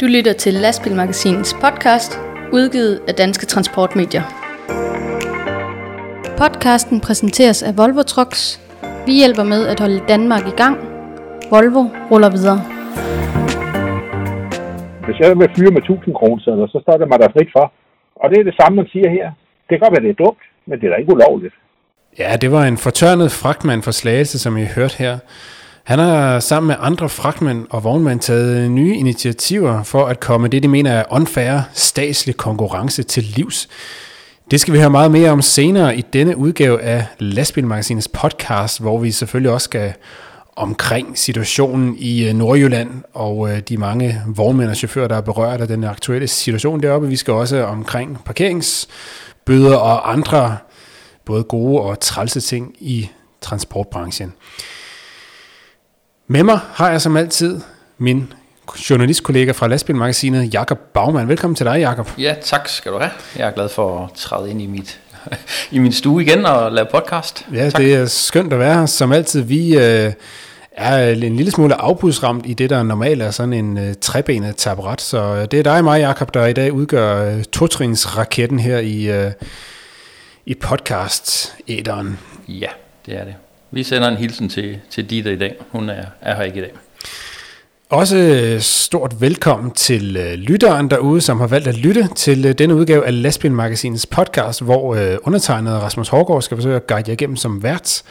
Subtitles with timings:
[0.00, 2.18] Du lytter til Lastbilmagasinets podcast,
[2.52, 4.22] udgivet af Danske Transportmedier.
[6.38, 8.60] Podcasten præsenteres af Volvo Trucks.
[9.06, 10.76] Vi hjælper med at holde Danmark i gang.
[11.50, 12.58] Volvo ruller videre.
[15.06, 17.72] Hvis jeg vil fyre med 1000 kroner, så står det mig der frit for.
[18.16, 19.26] Og det er det samme, man siger her.
[19.64, 21.54] Det kan godt være, det er dumt, men det er da ikke ulovligt.
[22.18, 25.18] Ja, det var en fortørnet fragtmand fra Slagelse, som I hørte her.
[25.84, 30.62] Han har sammen med andre fragtmænd og vognmænd taget nye initiativer for at komme det,
[30.62, 33.68] de mener er unfair statslig konkurrence til livs.
[34.50, 38.98] Det skal vi høre meget mere om senere i denne udgave af Lastbilmagasinets podcast, hvor
[38.98, 39.94] vi selvfølgelig også skal
[40.56, 45.60] omkring situationen i øh, Nordjylland og øh, de mange vognmænd og chauffører, der er berørt
[45.60, 47.08] af den aktuelle situation deroppe.
[47.08, 50.56] Vi skal også omkring parkeringsbøder og andre
[51.24, 53.08] både gode og trælse ting i
[53.40, 54.32] transportbranchen.
[56.26, 57.60] Med mig har jeg som altid
[57.98, 58.32] min
[58.90, 61.28] journalistkollega fra Lastbilmagasinet, Jakob Bagman.
[61.28, 62.10] Velkommen til dig, Jakob.
[62.18, 63.10] Ja, tak skal du have.
[63.36, 65.00] Jeg er glad for at træde ind i mit
[65.70, 67.46] i min stue igen og lave podcast.
[67.52, 67.80] Ja, tak.
[67.80, 68.86] det er skønt at være her.
[68.86, 70.12] Som altid, vi øh,
[70.72, 75.00] er en lille smule afbudsramt i det, der normalt er sådan en øh, trebenet taburet.
[75.00, 78.78] Så øh, det er dig og mig, Jakob, der i dag udgør øh, totrinsraketten her
[78.78, 79.32] i, øh,
[80.46, 82.18] i podcast-æderen.
[82.48, 82.68] Ja,
[83.06, 83.34] det er det.
[83.74, 85.56] Vi sender en hilsen til, til Dita i dag.
[85.70, 86.72] Hun er, er her ikke i dag.
[87.90, 92.52] Også øh, stort velkommen til øh, lytteren derude, som har valgt at lytte til øh,
[92.52, 97.36] denne udgave af Lastbilmagasinets podcast, hvor undertegnet Rasmus Hårgaard skal forsøge at guide jer igennem
[97.36, 98.02] som vært.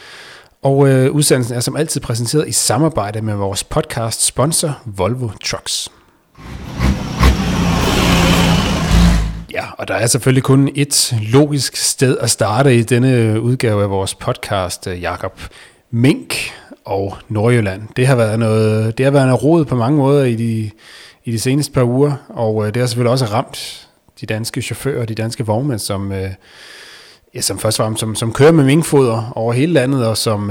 [0.62, 5.90] Og øh, udsendelsen er som altid præsenteret i samarbejde med vores podcast sponsor Volvo Trucks.
[9.54, 13.90] Ja, og der er selvfølgelig kun et logisk sted at starte i denne udgave af
[13.90, 15.40] vores podcast, øh, Jakob.
[15.90, 16.34] Mink
[16.84, 17.82] og Nordjylland.
[17.96, 20.70] Det har været noget, det har været en rod på mange måder i de,
[21.24, 23.88] i de seneste par uger, og øh, det har selvfølgelig også ramt
[24.20, 26.30] de danske chauffører, de danske vognmænd, som, øh,
[27.34, 30.50] ja, som først var, som, som kører med minkfoder over hele landet, og som,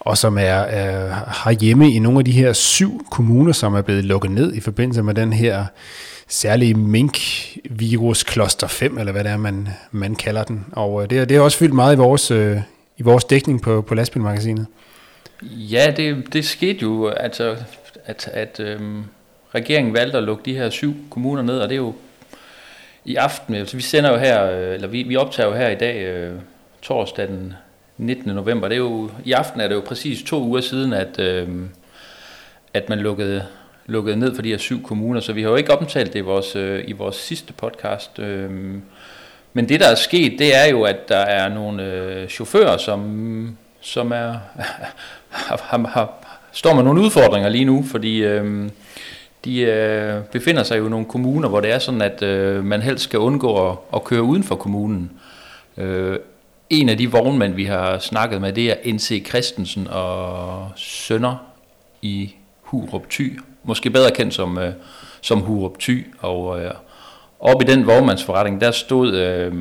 [0.00, 3.82] og som er, er, har hjemme i nogle af de her syv kommuner, som er
[3.82, 5.66] blevet lukket ned i forbindelse med den her
[6.32, 10.66] særlige mink-virus kloster 5, eller hvad det er, man, man kalder den.
[10.72, 12.58] Og øh, det, det har også fyldt meget i vores, øh,
[12.98, 14.66] i vores dækning på, på lastbilmagasinet.
[15.42, 17.56] Ja, det, det skete jo, altså,
[18.04, 19.04] at, at øhm,
[19.54, 21.94] regeringen valgte at lukke de her syv kommuner ned, og det er jo
[23.04, 25.74] i aften, Så vi sender jo her, øh, eller vi, vi optager jo her i
[25.74, 26.34] dag, øh,
[26.82, 27.54] torsdag den
[27.98, 28.34] 19.
[28.34, 31.48] november, det er jo, i aften er det jo præcis to uger siden, at, øh,
[32.74, 33.46] at man lukkede,
[33.86, 36.22] lukket ned for de her syv kommuner, så vi har jo ikke omtalt det i
[36.22, 38.18] vores, øh, i vores sidste podcast.
[38.18, 38.50] Øh,
[39.52, 43.56] men det, der er sket, det er jo, at der er nogle øh, chauffører, som,
[43.80, 44.34] som er,
[45.30, 46.10] har, har,
[46.52, 48.68] står med nogle udfordringer lige nu, fordi øh,
[49.44, 52.82] de øh, befinder sig jo i nogle kommuner, hvor det er sådan, at øh, man
[52.82, 55.10] helst skal undgå at, at køre uden for kommunen.
[55.76, 56.18] Øh,
[56.70, 61.36] en af de vognmænd, vi har snakket med, det er NC Christensen og Sønder
[62.02, 63.38] i Hurup Thy.
[63.64, 64.72] Måske bedre kendt som, øh,
[65.20, 66.06] som Hurup Thy.
[66.18, 66.70] Og øh,
[67.40, 69.14] op i den vognmandsforretning, der stod...
[69.14, 69.52] Øh,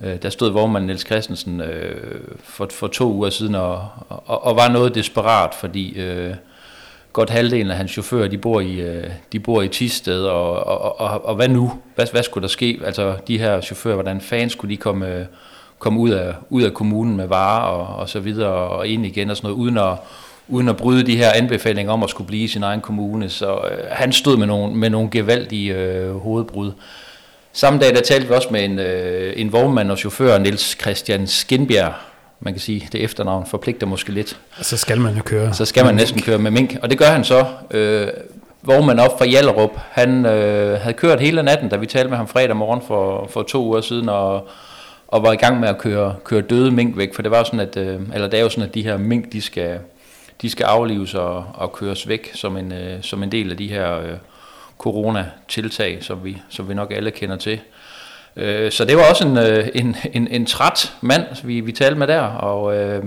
[0.00, 4.56] Øh, der stod vognmand Niels Christensen øh, for, for to uger siden og, og, og
[4.56, 6.34] var noget desperat, fordi øh,
[7.12, 11.00] godt halvdelen af hans chauffører, de bor i, øh, de bor i Tisted, og, og,
[11.00, 11.72] og, og hvad nu?
[11.94, 12.80] Hvad, hvad skulle der ske?
[12.84, 15.26] Altså de her chauffører, hvordan fanden skulle de komme,
[15.78, 19.30] komme ud, af, ud af kommunen med varer og, og så videre, og ind igen
[19.30, 19.94] og sådan noget, uden at,
[20.48, 23.28] uden at bryde de her anbefalinger om at skulle blive i sin egen kommune.
[23.28, 26.72] Så øh, han stod med nogle, med nogle gevaldige øh, hovedbrud.
[27.52, 31.26] Samme dag der talte vi også med en, øh, en vognmand og chauffør, Niels Christian
[31.26, 31.92] Skinbjerg.
[32.40, 34.36] Man kan sige, det efternavn forpligter måske lidt.
[34.60, 35.54] Så skal man jo køre.
[35.54, 36.76] Så skal man næsten køre med mink.
[36.82, 37.46] Og det gør han så.
[37.70, 38.08] Øh,
[38.62, 42.28] vognmand op fra Jallerup, han øh, havde kørt hele natten, da vi talte med ham
[42.28, 44.48] fredag morgen for, for to uger siden, og,
[45.08, 47.60] og var i gang med at køre, køre døde mink væk, for det var sådan,
[47.60, 49.78] at, øh, eller det er jo sådan, at de her mink, de skal,
[50.42, 53.68] de skal aflives og, og køres væk som en, øh, som en del af de
[53.68, 54.16] her øh,
[54.78, 57.60] corona-tiltag, som vi, som vi nok alle kender til.
[58.36, 61.98] Øh, så det var også en, øh, en, en, en træt mand, vi, vi talte
[61.98, 63.02] med der, og øh,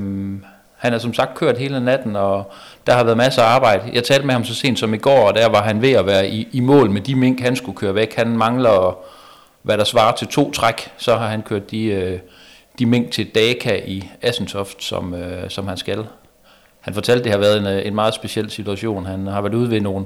[0.77, 2.51] han har som sagt kørt hele natten, og
[2.87, 3.89] der har været masser af arbejde.
[3.93, 6.05] Jeg talte med ham så sent som i går, og der var han ved at
[6.05, 8.15] være i, i mål med de mink, han skulle køre væk.
[8.15, 8.97] Han mangler,
[9.61, 12.19] hvad der svarer til to træk, så har han kørt de, øh,
[12.79, 16.05] de mink til Daka i Assentoft, som, øh, som han skal.
[16.89, 19.05] Han fortalte, at det har været en, øh, en meget speciel situation.
[19.05, 20.05] Han har været ude ved nogle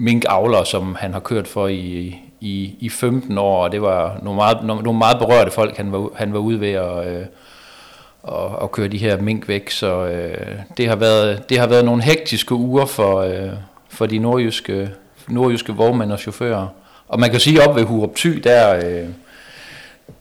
[0.00, 4.36] minkavler, som han har kørt for i, i, i 15 år, og det var nogle
[4.36, 7.26] meget, nogle meget berørte folk, han var, han var ude ved at, øh,
[8.22, 9.70] og, og køre de her mink væk.
[9.70, 13.50] Så øh, det, har været, det har været nogle hektiske uger for, øh,
[13.88, 14.90] for de nordjyske,
[15.28, 16.66] nordjyske vognmænd og chauffører.
[17.08, 19.08] Og man kan sige op ved Hurup Thy, der, øh,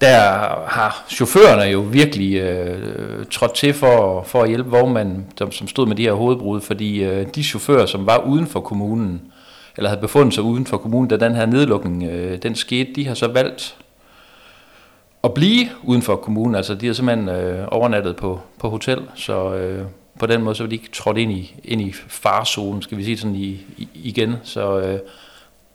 [0.01, 0.19] der
[0.67, 5.87] har chaufførerne jo virkelig øh, trådt til for, for at hjælpe vognmanden, som, som stod
[5.87, 9.21] med de her hovedbrud, fordi øh, de chauffører, som var uden for kommunen,
[9.77, 13.07] eller havde befundet sig uden for kommunen, da den her nedlukning øh, den skete, de
[13.07, 13.77] har så valgt
[15.23, 16.55] at blive uden for kommunen.
[16.55, 19.85] Altså de har simpelthen øh, overnattet på, på hotel, så øh,
[20.19, 23.03] på den måde så var de ikke trådt ind i, ind i farzonen, skal vi
[23.03, 23.47] sige sådan i,
[23.77, 24.35] i, igen.
[24.43, 24.99] Så øh,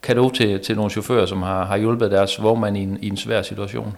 [0.03, 3.17] kado til, til nogle chauffører, som har, har hjulpet deres vognmand i en, i en
[3.17, 3.97] svær situation.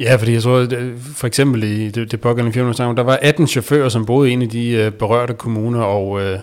[0.00, 0.74] Ja, fordi jeg tror, at
[1.16, 4.42] for eksempel i det, det pågældende firma, der var 18 chauffører, som boede i en
[4.42, 6.38] af de øh, berørte kommuner, og øh,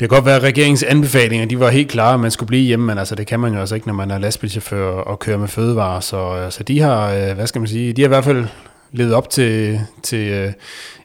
[0.00, 2.62] det kan godt være, at regeringens anbefalinger, de var helt klare, at man skulle blive
[2.62, 5.38] hjemme, men altså, det kan man jo altså ikke, når man er lastbilchauffør og kører
[5.38, 6.00] med fødevarer.
[6.00, 8.46] Så altså, de har, øh, hvad skal man sige, de har i hvert fald
[8.92, 10.52] levet op til, til øh,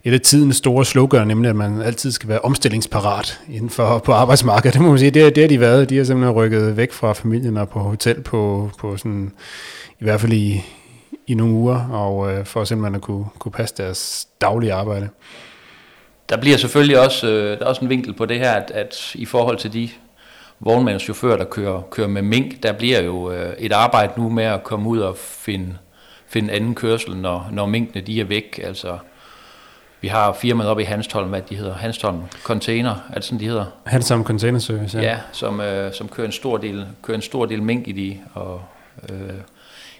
[0.04, 4.14] et af tidens store slogan, nemlig at man altid skal være omstillingsparat inden for på
[4.14, 4.74] arbejdsmarkedet.
[4.76, 5.90] Det må man sige, det, det har de været.
[5.90, 9.32] De har simpelthen rykket væk fra familien og på hotel på, på sådan,
[10.00, 10.62] i hvert fald i,
[11.28, 15.10] i nogle uger, og øh, for simpelthen at kunne, kunne passe deres daglige arbejde.
[16.30, 19.12] Der bliver selvfølgelig også, øh, der er også en vinkel på det her, at, at
[19.16, 19.90] i forhold til de
[20.60, 24.44] vognmænd chauffører, der kører, kører med mink, der bliver jo øh, et arbejde nu med
[24.44, 25.78] at komme ud og finde,
[26.32, 28.60] finde anden kørsel, når, når minkene de er væk.
[28.64, 28.98] Altså,
[30.02, 33.46] vi har firmaet oppe i Hanstholm, hvad de hedder, Hanstholm Container, er det sådan, de
[33.46, 33.66] hedder?
[33.86, 35.04] Hanstholm Container Service, ja.
[35.04, 38.18] Ja, som, øh, som kører, en stor del, kører en stor del mink i de,
[38.34, 38.62] og,
[39.10, 39.18] øh,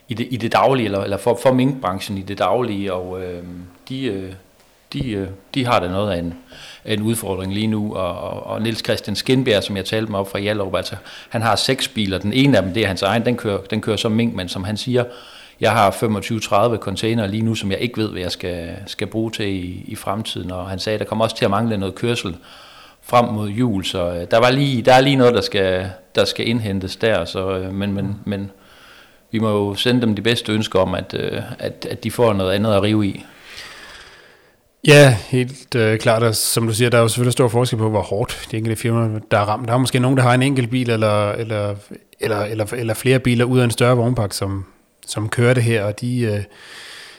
[0.08, 3.44] i, det, i det daglige, eller, eller for, for minkbranchen i det daglige, og øh,
[3.90, 4.34] de, øh,
[4.94, 6.34] de, øh, de har da noget af en,
[6.86, 10.32] en udfordring lige nu, og, og, og Niels Christian Skinbjerg, som jeg talte med op
[10.32, 10.96] fra Hjallerup, altså,
[11.30, 13.82] han har seks biler, den ene af dem, det er hans egen, den kører, den
[13.82, 15.04] kører som mink, men som han siger,
[15.62, 19.32] jeg har 25-30 container lige nu, som jeg ikke ved, hvad jeg skal, skal bruge
[19.32, 22.36] til i, i fremtiden, og han sagde, der kommer også til at mangle noget kørsel
[23.02, 26.26] frem mod jul, så øh, der, var lige, der er lige noget, der skal, der
[26.26, 28.52] skal indhentes der, så, øh, men, men, men
[29.32, 31.14] vi må jo sende dem de bedste ønsker om, at,
[31.60, 33.26] at, at de får noget andet at rive i.
[34.88, 36.24] Ja, helt øh, klart.
[36.24, 38.82] Og som du siger, der er jo selvfølgelig stor forskel på, hvor hårdt de enkelte
[38.82, 39.68] firmaer, der er ramt.
[39.68, 41.76] Der er måske nogen, der har en enkelt bil, eller, eller,
[42.20, 44.66] eller, eller, eller flere biler ud af en større vognpark, som,
[45.08, 46.22] som kører det her, og de...
[46.22, 46.44] Øh,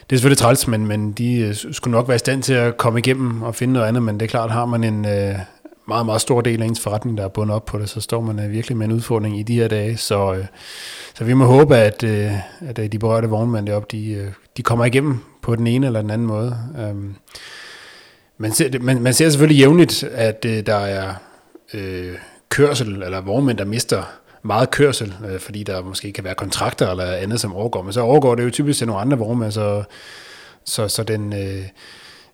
[0.09, 2.77] det er selvfølgelig træls, men, men de øh, skulle nok være i stand til at
[2.77, 5.35] komme igennem og finde noget andet, men det er klart, har man en øh,
[5.87, 8.21] meget, meget stor del af ens forretning, der er bundet op på det, så står
[8.21, 9.97] man øh, virkelig med en udfordring i de her dage.
[9.97, 10.45] Så, øh,
[11.13, 12.31] så vi må håbe, at, øh,
[12.69, 14.27] at øh, de berørte vognmænd deroppe, de, øh,
[14.57, 16.57] de kommer igennem på den ene eller den anden måde.
[16.79, 17.15] Øhm,
[18.37, 21.13] man, ser, man, man ser selvfølgelig jævnligt, at øh, der er
[21.73, 22.13] øh,
[22.49, 24.03] kørsel, eller vognmænd, der mister
[24.43, 27.81] meget kørsel, øh, fordi der måske kan være kontrakter eller andet, som overgår.
[27.81, 29.83] Men så overgår det jo typisk til nogle andre vognmænd, så,
[30.65, 31.63] så, så den, øh,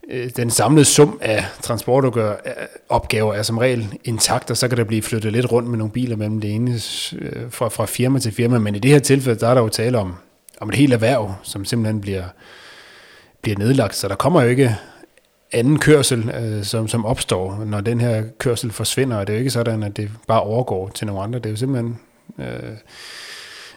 [0.10, 4.84] øh den samlede sum af transportopgaver øh, er som regel intakt, og så kan der
[4.84, 8.32] blive flyttet lidt rundt med nogle biler mellem det ene øh, fra, fra firma til
[8.32, 8.60] firma.
[8.60, 10.16] Men i det her tilfælde, der er der jo tale om,
[10.62, 12.24] om et helt erhverv, som simpelthen bliver,
[13.42, 13.96] bliver nedlagt.
[13.96, 14.76] Så der kommer jo ikke
[15.52, 19.18] anden kørsel, øh, som, som opstår, når den her kørsel forsvinder.
[19.18, 21.40] Og det er jo ikke sådan, at det bare overgår til nogle andre.
[21.40, 22.00] Det er jo simpelthen...
[22.40, 22.78] Øh,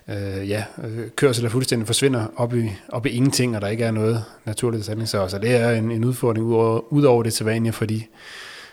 [0.09, 3.85] øh, ja, øh, kørsel der fuldstændig forsvinder op i, op i ingenting, og der ikke
[3.85, 5.09] er noget naturligt sandning.
[5.09, 8.03] Så, så det er en, en udfordring ud over, ud over det sædvanlige for de,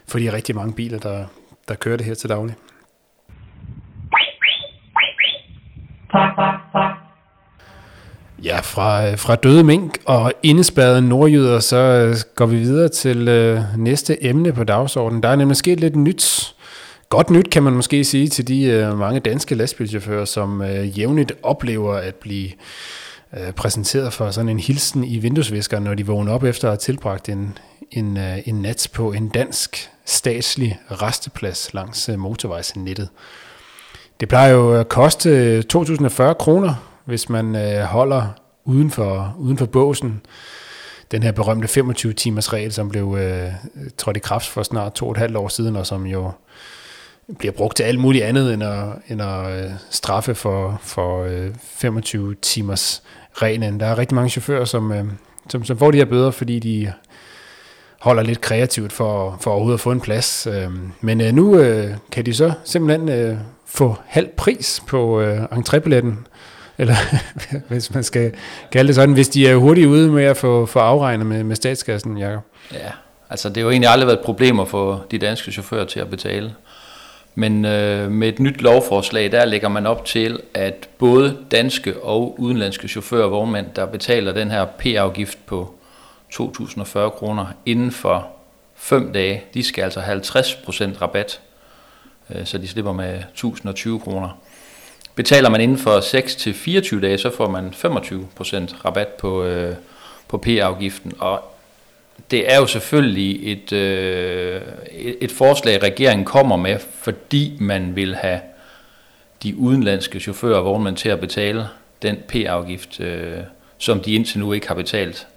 [0.08, 1.26] for de rigtig mange biler, der,
[1.68, 2.56] der kører det her til daglig.
[8.44, 13.28] Ja, fra, øh, fra døde mink og indespærrede nordjyder, så øh, går vi videre til
[13.28, 15.24] øh, næste emne på dagsordenen.
[15.24, 16.56] Der er nemlig sket lidt nyt.
[17.10, 21.32] Godt nyt, kan man måske sige, til de øh, mange danske lastbilchauffører, som øh, jævnligt
[21.44, 22.50] oplever at blive
[23.38, 26.78] øh, præsenteret for sådan en hilsen i vinduesviskeren, når de vågner op efter at have
[26.78, 27.58] tilbragt en,
[27.92, 33.10] en, øh, en nat på en dansk statslig resteplads langs øh, motorvejsnettet.
[34.20, 38.28] Det plejer jo at koste øh, 2.040 kroner hvis man øh, holder
[38.66, 40.22] uden for, uden for båsen.
[41.12, 43.52] Den her berømte 25-timers regel, som blev øh,
[43.98, 46.32] trådt i kraft for snart to og et halvt år siden, og som jo
[47.40, 51.50] bliver brugt til alt muligt andet end at, end at øh, straffe for, for øh,
[51.62, 53.80] 25 timers reglen.
[53.80, 55.06] Der er rigtig mange chauffører, som, øh,
[55.50, 56.94] som, som får de her bøder, fordi de
[58.00, 60.48] holder lidt kreativt for, for overhovedet at få en plads.
[60.48, 65.44] Øh, men øh, nu øh, kan de så simpelthen øh, få halv pris på øh,
[65.44, 66.14] entrébilletten,
[66.80, 66.96] eller
[67.70, 68.34] hvis man skal
[68.72, 71.56] kalde det sådan, hvis de er hurtigt ude med at få, få afregnet med, med
[71.56, 72.44] statskassen, Jacob.
[72.74, 72.92] Ja,
[73.30, 76.56] altså det har jo egentlig aldrig været problemer for de danske chauffører til at betale.
[77.36, 82.36] Men øh, med et nyt lovforslag, der lægger man op til, at både danske og
[82.40, 85.74] udenlandske chauffører og vognmænd, der betaler den her P-afgift på
[86.34, 88.28] 2.040 kroner inden for
[88.76, 91.42] 5 dage, de skal altså have 50% rabat,
[92.30, 94.38] øh, så de slipper med 1.020 kroner.
[95.16, 96.00] Betaler man inden for
[96.98, 99.76] 6-24 dage, så får man 25% rabat på, øh,
[100.28, 101.44] på P-afgiften, og
[102.32, 104.62] det er jo selvfølgelig et, øh,
[105.22, 108.40] et forslag, regeringen kommer med, fordi man vil have
[109.44, 111.68] de udenlandske chauffører og vognmænd til at betale
[112.02, 113.38] den P-afgift, øh,
[113.78, 115.28] som de indtil nu ikke har betalt.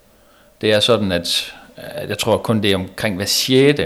[0.60, 1.54] Det er sådan, at,
[2.08, 3.80] jeg tror kun det er omkring hver 6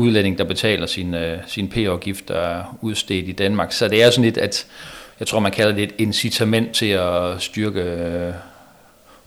[0.00, 3.72] udlænding, der betaler sin, øh, sin P-afgift, der er udstedt i Danmark.
[3.72, 4.66] Så det er sådan lidt, at
[5.20, 8.32] jeg tror, man kalder det et incitament til at styrke øh,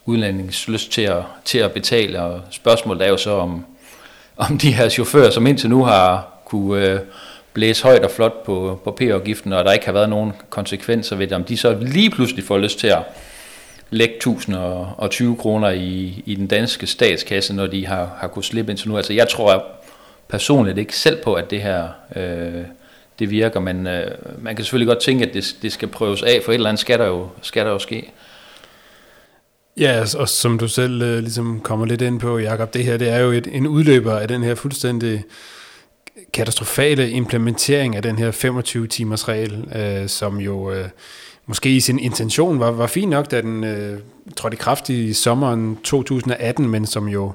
[0.05, 2.21] udlændingens lyst til at, til at betale.
[2.21, 3.65] Og spørgsmålet er jo så, om,
[4.37, 6.99] om de her chauffører, som indtil nu har kunne øh,
[7.53, 11.27] blæse højt og flot på, på P-afgiften, og der ikke har været nogen konsekvenser ved
[11.27, 13.03] det, om de så lige pludselig får lyst til at
[13.89, 18.89] lægge 1020 kroner i, i den danske statskasse, når de har, har kunnet slippe indtil
[18.89, 18.97] nu.
[18.97, 19.63] Altså jeg tror
[20.33, 22.63] personligt ikke selv på, at det her øh,
[23.19, 24.11] det virker, men øh,
[24.41, 26.79] man kan selvfølgelig godt tænke, at det, det skal prøves af, for et eller andet
[26.79, 28.11] skal der jo, skal der jo ske.
[29.77, 32.97] Ja, altså, og som du selv øh, ligesom kommer lidt ind på, Jakob, det her
[32.97, 35.23] det er jo et, en udløber af den her fuldstændig
[36.33, 40.89] katastrofale implementering af den her 25-timers regel, øh, som jo øh,
[41.45, 43.99] måske i sin intention var, var fin nok, da den øh,
[44.37, 47.31] trådte i kraft i sommeren 2018, men som jo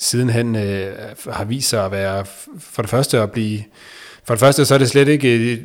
[0.00, 0.92] sidenhen øh,
[1.30, 2.24] har vist sig at være
[2.58, 3.62] for det første at blive
[4.24, 5.58] for det første så er det slet ikke øh,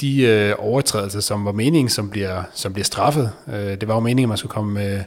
[0.00, 3.30] de øh, overtrædelser, som var meningen, som bliver, som bliver straffet.
[3.48, 5.00] Øh, det var jo meningen, at man skulle komme med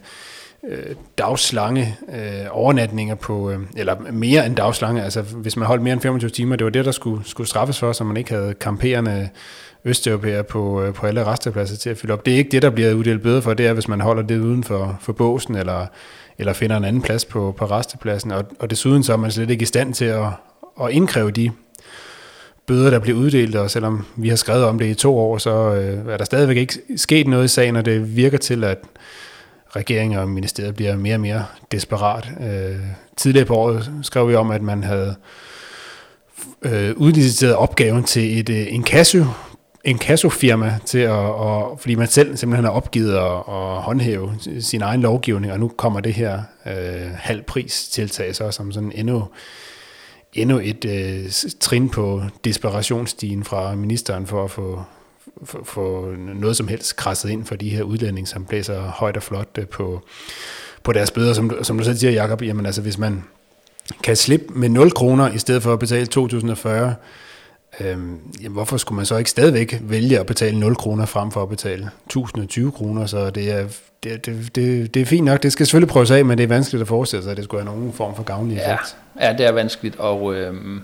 [0.68, 5.94] øh, dagslange øh, overnatninger på, øh, eller mere end dagslange, altså hvis man holdt mere
[5.94, 8.54] end 25 timer, det var det, der skulle, skulle straffes for, så man ikke havde
[8.54, 9.30] kamperende
[9.86, 12.26] østeuropæere på, øh, på alle restepladser til at fylde op.
[12.26, 14.40] Det er ikke det, der bliver uddelt bøder for, det er, hvis man holder det
[14.40, 15.86] uden for, for båsen, eller,
[16.38, 19.50] eller finder en anden plads på, på restepladsen, og, og desuden så er man slet
[19.50, 20.26] ikke i stand til at,
[20.82, 21.52] at indkræve de
[22.66, 25.74] bøder, der bliver uddelt, og selvom vi har skrevet om det i to år, så
[25.74, 28.78] øh, er der stadigvæk ikke sket noget i sagen, og det virker til, at
[29.76, 32.30] regeringen og ministeriet bliver mere og mere desperat.
[32.42, 32.80] Øh,
[33.18, 35.16] tidligere på året skrev vi om, at man havde
[36.62, 39.24] øh, udliciteret opgaven til et øh, inkasso,
[39.86, 45.02] inkasso-firma til at, og, fordi man selv simpelthen har opgivet at, at håndhæve sin egen
[45.02, 49.28] lovgivning, og nu kommer det her øh, halvpris tiltag så som sådan endnu,
[50.34, 54.84] endnu et øh, trin på desperationsstigen fra ministeren for at få
[55.64, 59.58] få noget som helst krasset ind for de her udlændinge, som blæser højt og flot
[59.58, 60.02] øh, på,
[60.84, 61.34] på deres bøder.
[61.34, 63.24] Som, som du selv siger, Jacob, jamen altså hvis man
[64.04, 66.96] kan slippe med 0 kroner i stedet for at betale 2040,
[67.80, 71.44] øhm, jamen hvorfor skulle man så ikke stadigvæk vælge at betale 0 kroner frem for
[71.44, 73.06] at betale 1020 kroner?
[73.06, 73.68] Så det er,
[74.04, 75.44] det, det, det, det er fint nok.
[75.44, 77.64] Det skal selvfølgelig prøves af, men det er vanskeligt at forestille sig, at det skulle
[77.64, 78.98] have nogen form for gavnlig effekt.
[79.20, 80.36] Ja, ja det er vanskeligt, og...
[80.36, 80.82] Øhm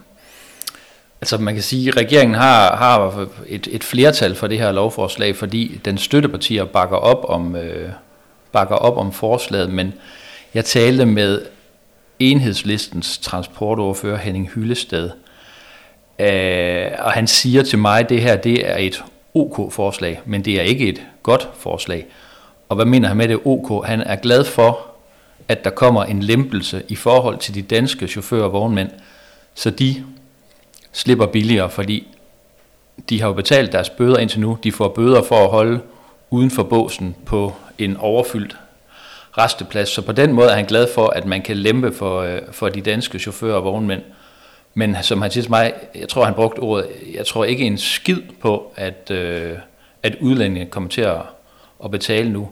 [1.21, 5.35] Altså man kan sige, at regeringen har, har et, et flertal for det her lovforslag,
[5.35, 7.89] fordi den støttepartier bakker op om, øh,
[8.51, 9.93] bakker op om forslaget, men
[10.53, 11.41] jeg talte med
[12.19, 15.11] enhedslistens transportordfører Henning Hyllested, øh,
[16.21, 20.59] Øh, og han siger til mig, at det her det er et OK-forslag, men det
[20.59, 22.05] er ikke et godt forslag.
[22.69, 23.85] Og hvad mener han med det OK?
[23.85, 24.79] Han er glad for,
[25.47, 28.89] at der kommer en lempelse i forhold til de danske chauffører og vognmænd,
[29.55, 30.03] så de
[30.91, 32.07] slipper billigere, fordi
[33.09, 34.57] de har jo betalt deres bøder indtil nu.
[34.63, 35.79] De får bøder for at holde
[36.29, 38.57] uden for båsen på en overfyldt
[39.37, 39.89] resteplads.
[39.89, 42.69] Så på den måde er han glad for, at man kan lempe for, øh, for
[42.69, 44.01] de danske chauffører og vognmænd.
[44.73, 47.77] Men som han siger til mig, jeg tror han brugte ordet, jeg tror ikke en
[47.77, 49.57] skid på, at, øh,
[50.03, 51.21] at udlændinge kommer til at,
[51.83, 52.49] at betale nu.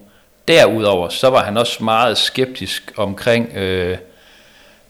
[0.47, 3.97] Derudover så var han også meget skeptisk omkring øh,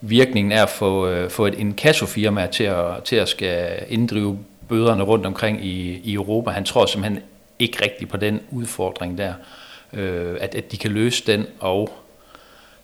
[0.00, 5.02] virkningen af at få, øh, få et inkassofirma til at, til at skal inddrive bøderne
[5.02, 6.50] rundt omkring i, i Europa.
[6.50, 7.22] Han tror simpelthen
[7.58, 9.32] ikke rigtigt på den udfordring der,
[9.92, 11.99] øh, at, at de kan løse den, og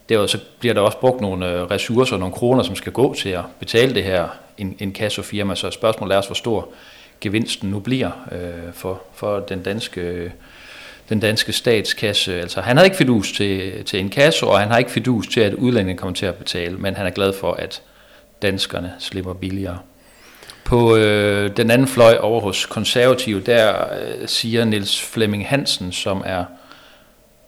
[0.09, 3.29] Derudover så bliver der også brugt nogle øh, ressourcer, nogle kroner, som skal gå til
[3.29, 6.69] at betale det her en, en kassofirma, så spørgsmålet er også, hvor stor
[7.21, 10.31] gevinsten nu bliver øh, for, for den danske øh,
[11.09, 12.41] den danske statskasse.
[12.41, 15.41] Altså, han har ikke fidus til, til en kasse, og han har ikke fidus til,
[15.41, 17.83] at udlændinge kommer til at betale, men han er glad for, at
[18.43, 19.79] danskerne slipper billigere.
[20.65, 26.23] På øh, den anden fløj over hos konservative, der øh, siger Niels Flemming Hansen, som
[26.27, 26.45] er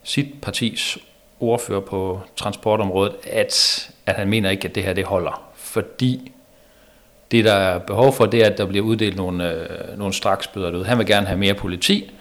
[0.04, 0.98] sit partis
[1.40, 6.32] ordfører på transportområdet, at, at han mener ikke, at det her det holder, fordi
[7.30, 10.84] det, der er behov for, det er, at der bliver uddelt nogle, øh, nogle straksbøder.
[10.84, 12.12] Han vil gerne have mere politi,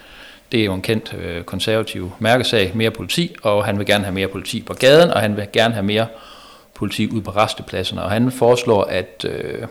[0.51, 4.13] Det er jo en kendt øh, konservativ mærkesag, mere politi, og han vil gerne have
[4.13, 6.07] mere politi på gaden, og han vil gerne have mere
[6.73, 8.03] politi ud på restepladserne.
[8.03, 9.67] Og han foreslår, at øh,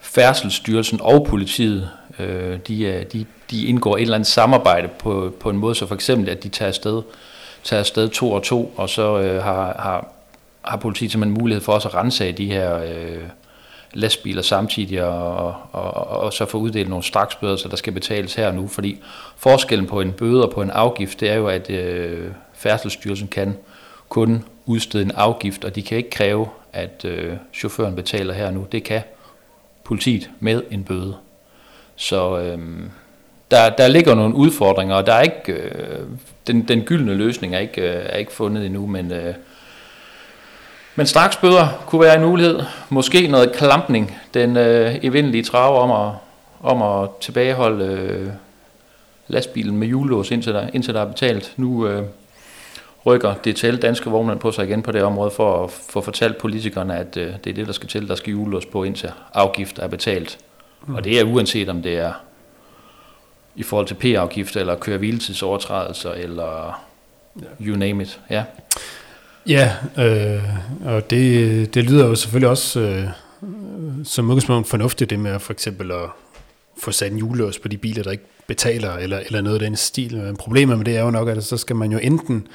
[0.00, 5.50] Færdselsstyrelsen og politiet, øh, de, øh, de, de indgår et eller andet samarbejde på, på
[5.50, 7.02] en måde, så for eksempel, at de tager afsted,
[7.64, 10.08] tager afsted to og to, og så øh, har, har,
[10.62, 13.22] har politiet simpelthen mulighed for også at rense de her øh,
[13.92, 18.34] lastbiler samtidig, og, og, og, og så få uddelt nogle straksbøder, så der skal betales
[18.34, 19.00] her og nu, fordi
[19.36, 23.56] forskellen på en bøde og på en afgift, det er jo, at øh, Færdselsstyrelsen kan
[24.08, 28.52] kun udstede en afgift, og de kan ikke kræve, at øh, chaufføren betaler her og
[28.52, 28.66] nu.
[28.72, 29.02] Det kan
[29.84, 31.16] politiet med en bøde.
[31.96, 32.58] Så øh,
[33.54, 35.98] der, der ligger nogle udfordringer, og der er ikke, øh,
[36.46, 39.34] den, den gyldne løsning er ikke, øh, er ikke fundet endnu, men, øh,
[40.94, 42.60] men straks bøder kunne være en mulighed.
[42.88, 46.14] Måske noget klampning, den øh, evindelige trave om at,
[46.62, 48.28] om at tilbageholde øh,
[49.28, 51.52] lastbilen med hjullås, indtil der, indtil der er betalt.
[51.56, 52.02] Nu øh,
[53.06, 56.38] rykker det til danske vognmænd på sig igen på det område for at få fortalt
[56.38, 58.08] politikerne, at øh, det er det, der skal til.
[58.08, 60.38] Der skal hjullås på, indtil afgift er betalt.
[60.86, 60.94] Mm.
[60.94, 62.12] Og det er uanset om det er
[63.56, 66.84] i forhold til p-afgifter, eller køre hviletidsоvertrædelser, eller
[67.60, 68.20] you name it.
[68.30, 68.44] Ja,
[69.46, 70.42] ja øh,
[70.84, 73.08] og det, det lyder jo selvfølgelig også øh,
[74.04, 76.08] som udgangspunkt fornuftigt, det med for eksempel at
[76.78, 79.76] få sat en julelås på de biler, der ikke betaler, eller, eller noget af den
[79.76, 80.16] stil.
[80.16, 82.46] Men problemet med det er jo nok, at så skal man jo enten,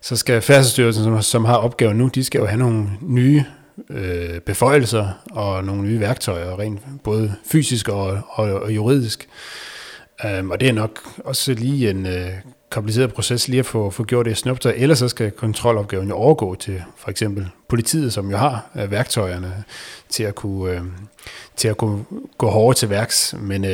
[0.00, 3.44] så skal Færdselsstyrelsen, som, som har opgaven nu, de skal jo have nogle nye
[3.90, 9.28] øh, beføjelser og nogle nye værktøjer, rent både fysisk og, og, og juridisk.
[10.24, 12.12] Um, og det er nok også lige en uh,
[12.70, 16.54] kompliceret proces lige at få, få gjort det snupt, ellers så skal kontrolopgaven jo overgå
[16.54, 19.64] til for eksempel politiet, som jo har uh, værktøjerne
[20.08, 20.86] til at kunne, uh,
[21.56, 22.04] til at kunne
[22.38, 23.34] gå hårdere til værks.
[23.38, 23.70] Men uh,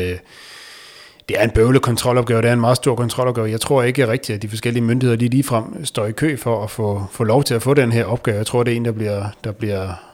[1.28, 3.50] det er en bøvlet kontrolopgave, det er en meget stor kontrolopgave.
[3.50, 6.70] Jeg tror ikke rigtigt, at de forskellige myndigheder lige ligefrem står i kø for at
[6.70, 8.36] få, få lov til at få den her opgave.
[8.36, 10.09] Jeg tror, det er en, der bliver, der bliver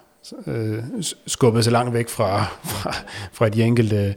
[0.46, 0.78] øh,
[1.26, 2.94] skubbet så langt væk fra, fra,
[3.32, 4.14] fra de enkelte øh,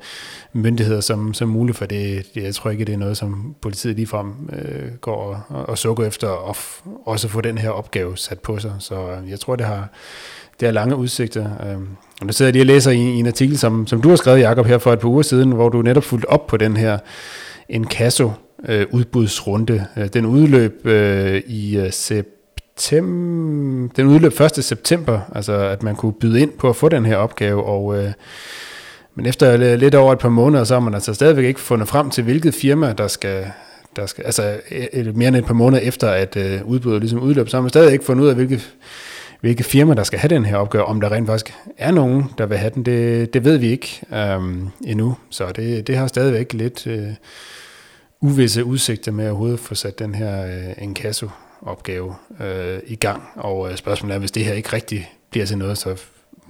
[0.54, 3.96] myndigheder som, som muligt, for det, det, jeg tror ikke, det er noget, som politiet
[3.96, 8.40] ligefrem øh, går og, og sukker efter, og f, også få den her opgave sat
[8.40, 8.74] på sig.
[8.80, 9.90] Så øh, jeg tror, det har,
[10.60, 11.46] det har lange udsigter.
[11.46, 11.78] Øh,
[12.22, 14.16] og nu sidder jeg lige og læser i, i en artikel, som, som du har
[14.16, 16.78] skrevet, Jacob, her for et par uger siden, hvor du netop fulgte op på den
[16.78, 16.98] her
[17.70, 18.32] Encasso
[18.68, 19.86] øh, udbudsrunde.
[19.98, 21.92] Øh, den udløb øh, i øh,
[22.82, 24.64] september, den udløb 1.
[24.64, 28.12] september, altså at man kunne byde ind på at få den her opgave, og øh,
[29.16, 32.10] men efter lidt over et par måneder, så har man altså stadigvæk ikke fundet frem
[32.10, 33.46] til, hvilket firma, der skal,
[33.96, 34.60] der skal altså
[34.94, 37.70] et, mere end et par måneder efter, at øh, udbuddet ligesom udløb, så har man
[37.70, 38.74] stadig ikke fundet ud af, hvilket,
[39.42, 42.46] hvilke firma, der skal have den her opgave, om der rent faktisk er nogen, der
[42.46, 45.18] vil have den, det, det ved vi ikke øhm, endnu.
[45.30, 47.08] Så det, det har stadigvæk lidt øh,
[48.22, 50.84] uvisse udsigter med at overhovedet få sat den her øh,
[51.62, 53.24] opgave øh, i gang.
[53.36, 56.02] Og øh, spørgsmålet er, hvis det her ikke rigtig bliver til noget, så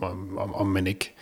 [0.01, 1.13] om, om, om man ikke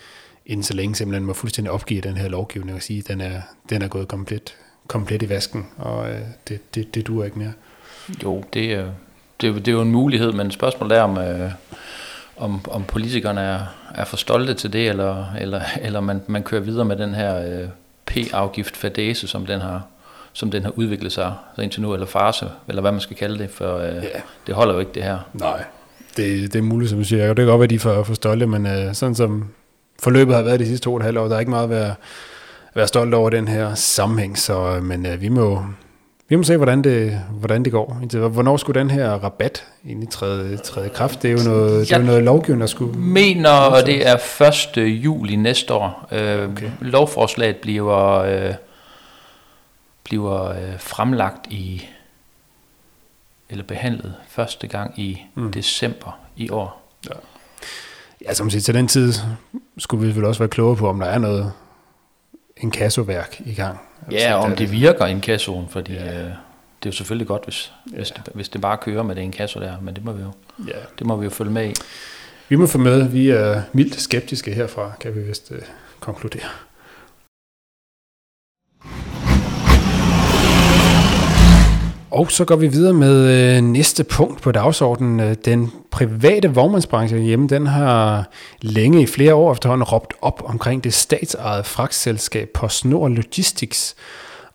[0.46, 3.42] inden så længe simpelthen må fuldstændig opgive den her lovgivning og sige, at den er,
[3.70, 4.56] den er gået komplet,
[4.88, 7.54] komplet i vasken, og øh, det, det, det duer ikke mere.
[8.24, 8.92] Jo, det er,
[9.42, 11.52] det, det er jo en mulighed, men spørgsmålet er, om, øh,
[12.38, 13.60] om, om politikerne er,
[13.96, 17.62] er for stolte til det, eller, eller, eller man, man kører videre med den her
[17.62, 17.70] øh,
[18.06, 19.88] P-afgift fadese, som den har
[20.38, 23.40] som den har udviklet sig så indtil nu, eller farse, eller hvad man skal kalde
[23.40, 24.04] det, for øh, yeah.
[24.48, 25.18] det holder jo ikke det her.
[25.34, 25.64] Nej,
[26.18, 27.28] det, det er muligt, som du siger.
[27.28, 29.48] Det kan godt være, de er for, for stolte, men øh, sådan som
[30.04, 31.70] forløbet har været de sidste to og et halvt år, der er ikke meget at
[31.70, 35.64] være, at være stolt over den her sammenhæng, så, øh, men øh, vi må,
[36.30, 38.18] vi må se, hvordan det, hvordan det går.
[38.28, 41.22] Hvornår skulle den her rabat egentlig træde, træde kraft?
[41.22, 43.00] Det er jo noget, det er jo noget lovgivning, der skulle...
[43.00, 44.44] mener, og det er
[44.78, 44.84] 1.
[44.88, 46.08] juli næste år.
[46.12, 46.70] Øh, okay.
[46.82, 48.54] Lovforslaget bliver, øh,
[50.08, 51.90] bliver øh, fremlagt i,
[53.50, 55.52] eller behandlet første gang i mm.
[55.52, 56.92] december i år.
[57.10, 57.16] Ja.
[58.26, 59.14] Ja, som siger, til den tid
[59.78, 61.54] skulle vi vel også være klogere på, om der er noget
[62.58, 63.80] en kassoværk i gang.
[64.12, 66.20] Ja, og om det, det virker en kassoen, fordi ja.
[66.20, 67.98] øh, det er jo selvfølgelig godt, hvis, ja.
[67.98, 70.24] hvis, det, hvis det bare kører med det en kasse der, men det må vi
[70.24, 70.32] jo,
[70.68, 70.80] ja.
[71.00, 71.74] det må vi jo følge med i.
[72.50, 73.08] Vi må følge med.
[73.08, 75.62] Vi er mildt skeptiske herfra, kan vi vist øh,
[76.00, 76.50] konkludere.
[82.12, 85.20] Og så går vi videre med øh, næste punkt på dagsordenen.
[85.20, 88.30] Øh, den private vognmandsbranche hjemme, den har
[88.62, 93.96] længe i flere år efterhånden råbt op omkring det statsejede fragtselskab PostNord Logistics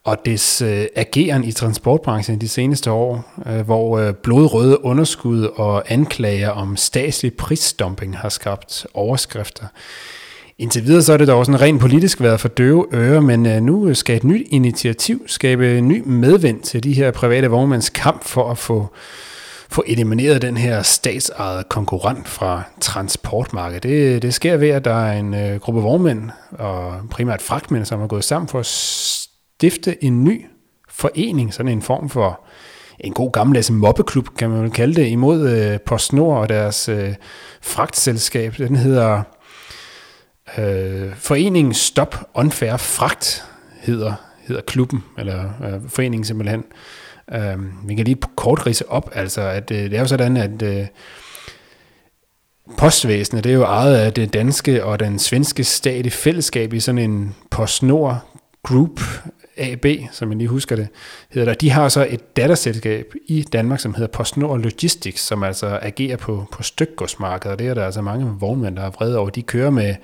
[0.05, 5.93] og dets øh, ageren i transportbranchen de seneste år, øh, hvor øh, blodrøde underskud og
[5.93, 9.67] anklager om statslig prisdumping har skabt overskrifter.
[10.59, 13.63] Indtil videre så er det dog sådan rent politisk været for døve ører, men øh,
[13.63, 18.51] nu skal et nyt initiativ skabe ny medvind til de her private vognmænds kamp for
[18.51, 18.89] at få,
[19.71, 23.83] få elimineret den her statsejede konkurrent fra transportmarkedet.
[23.83, 28.03] Det, det sker ved, at der er en øh, gruppe vognmænd, og primært fragtmænd, som
[28.03, 30.47] er gået sammen for at stifte en ny
[30.89, 32.41] forening, sådan en form for
[33.01, 37.15] en god gammeldags mobbeklub, kan man vel kalde det, imod øh, PostNord og deres øh,
[37.63, 38.55] fragtselskab.
[38.59, 39.23] Den hedder
[40.59, 43.45] øh, Foreningen Stop Unfair Fragt,
[43.81, 44.15] hedder,
[44.47, 46.65] hedder klubben, eller øh, foreningen simpelthen.
[47.35, 50.63] Øh, vi kan lige kort rise op, altså at øh, det er jo sådan, at
[50.63, 50.87] øh,
[52.79, 56.81] postvæsenet, det er jo ejet af det danske og den svenske stat i fællesskab i
[56.81, 58.19] sådan en PostNord
[58.63, 59.01] Group
[59.57, 60.89] AB, som jeg lige husker det,
[61.31, 61.55] hedder der.
[61.55, 66.47] De har så et datterselskab i Danmark, som hedder PostNord Logistics, som altså agerer på,
[66.53, 69.31] på stykgodsmarkedet, og det er der altså mange vognmænd, der er vrede over.
[69.31, 69.95] De kører med,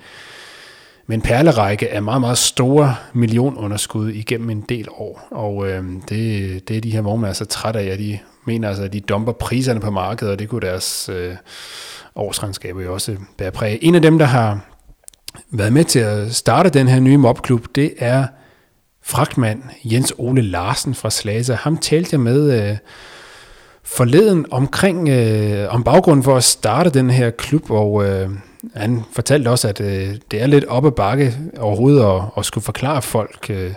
[1.09, 6.67] med en perlerække af meget, meget store millionunderskud igennem en del år, og øh, det,
[6.67, 9.31] det er de her vognmænd altså træt af, at de mener altså, at de dumper
[9.31, 11.35] priserne på markedet, og det kunne deres øh,
[12.15, 13.79] årsregnskaber jo også bære præg.
[13.81, 14.59] En af dem, der har
[15.51, 18.27] været med til at starte den her nye mobklub, det er
[19.03, 21.55] fragtmand Jens Ole Larsen fra Slagelse.
[21.55, 22.77] Ham talte jeg med øh,
[23.83, 28.29] forleden omkring øh, om baggrunden for at starte den her klub, og øh,
[28.75, 32.63] han fortalte også, at øh, det er lidt op ad bakke overhovedet at, at skulle
[32.63, 33.73] forklare folk øh,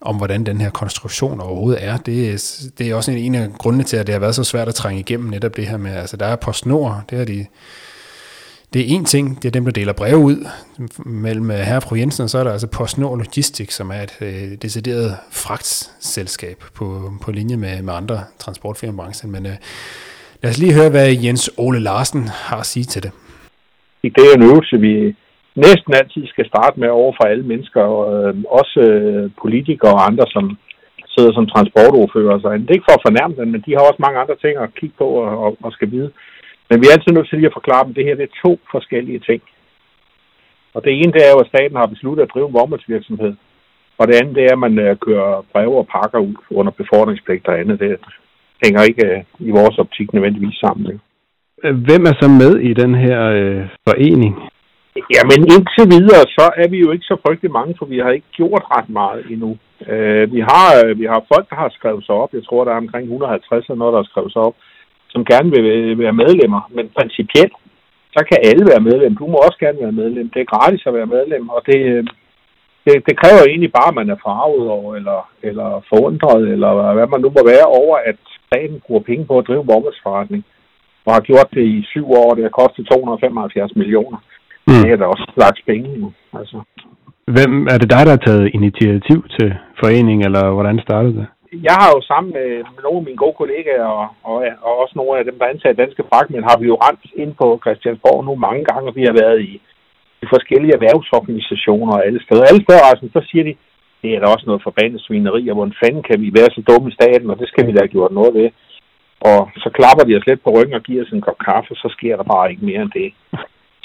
[0.00, 1.96] om, hvordan den her konstruktion overhovedet er.
[1.96, 2.62] Det, er.
[2.78, 4.74] det er også en, en af grundene til, at det har været så svært at
[4.74, 7.46] trænge igennem netop det her med, altså der er PostNord, det er de
[8.72, 10.46] det er en ting, det er dem, der deler breve ud
[10.98, 14.02] mellem øh, herre og fru Jensen, og så er der altså PostNord Logistics, som er
[14.02, 19.32] et øh, decideret fragtselskab på, på linje med, med andre transportfirmabranchen.
[19.32, 19.56] Men øh,
[20.42, 23.10] lad os lige høre, hvad Jens Ole Larsen har at sige til det.
[24.02, 24.94] Det er en øvelse, vi
[25.54, 30.06] næsten altid skal starte med over for alle mennesker, og øh, også øh, politikere og
[30.10, 30.58] andre, som
[31.14, 32.38] sidder som transportordfører.
[32.38, 34.54] Så det er ikke for at fornærme dem, men de har også mange andre ting
[34.56, 36.10] at kigge på og, og, og skal vide.
[36.68, 38.40] Men vi er altid nødt til lige at forklare dem, at det her det er
[38.46, 39.42] to forskellige ting.
[40.74, 43.34] Og det ene det er jo, at staten har besluttet at drive vognmandsvirksomhed.
[43.98, 47.48] Og det andet det er, at man øh, kører breve og pakker ud under befordringspligt
[47.48, 47.80] og andet.
[47.80, 47.98] Det
[48.64, 50.86] hænger ikke øh, i vores optik nødvendigvis sammen.
[50.92, 51.04] Ikke?
[51.64, 54.34] Øh, hvem er så med i den her øh, forening?
[55.16, 58.32] Jamen indtil videre, så er vi jo ikke så frygtelig mange, for vi har ikke
[58.38, 59.50] gjort ret meget endnu.
[59.92, 62.32] Øh, vi, har, øh, vi har folk, der har skrevet sig op.
[62.34, 64.56] Jeg tror, der er omkring 150 eller noget, der har skrevet sig op
[65.12, 66.60] som gerne øh, vil være medlemmer.
[66.76, 67.54] Men principielt,
[68.16, 69.16] så kan alle være medlem.
[69.16, 70.30] Du må også gerne være medlem.
[70.34, 72.04] Det er gratis at være medlem, og det, øh,
[72.84, 77.06] det, det kræver egentlig bare, at man er farvet over, eller, eller forundret, eller hvad
[77.06, 80.44] man nu må være over, at staten bruger penge på at drive vognmandsforretning,
[81.10, 84.18] og har gjort det i syv år, det har kostet 275 millioner.
[84.66, 84.72] Mm.
[84.72, 86.08] Det er da også slags penge nu.
[86.38, 86.56] Altså.
[87.36, 89.48] Hvem, er det dig, der har taget initiativ til
[89.80, 91.26] foreningen, eller hvordan startede det?
[91.68, 92.48] jeg har jo sammen med,
[92.82, 96.04] nogle af mine gode kollegaer, og, og, og også nogle af dem, der ansat danske
[96.10, 99.52] fragtmænd, har vi jo rent ind på Christiansborg nu mange gange, vi har været i,
[100.22, 102.44] i forskellige erhvervsorganisationer og alle steder.
[102.50, 103.54] Alle steder, altså, så siger de,
[104.02, 106.88] det er da også noget forbandet svineri, og hvordan fanden kan vi være så dumme
[106.90, 108.48] i staten, og det skal vi da have gjort noget ved.
[109.20, 111.88] Og så klapper de os lidt på ryggen og giver os en kop kaffe, så
[111.96, 113.10] sker der bare ikke mere end det.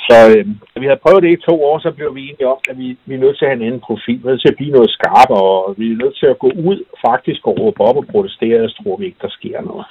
[0.07, 0.45] Så øh,
[0.81, 3.13] vi havde prøvet det i to år, så blev vi enige om, at vi, vi
[3.15, 4.19] er nødt til at have en anden profil.
[4.19, 6.49] Vi er nødt til at blive noget skarpere, og vi er nødt til at gå
[6.69, 9.85] ud faktisk og råbe op og protestere, og tror vi ikke, der sker noget.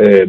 [0.00, 0.28] Øh,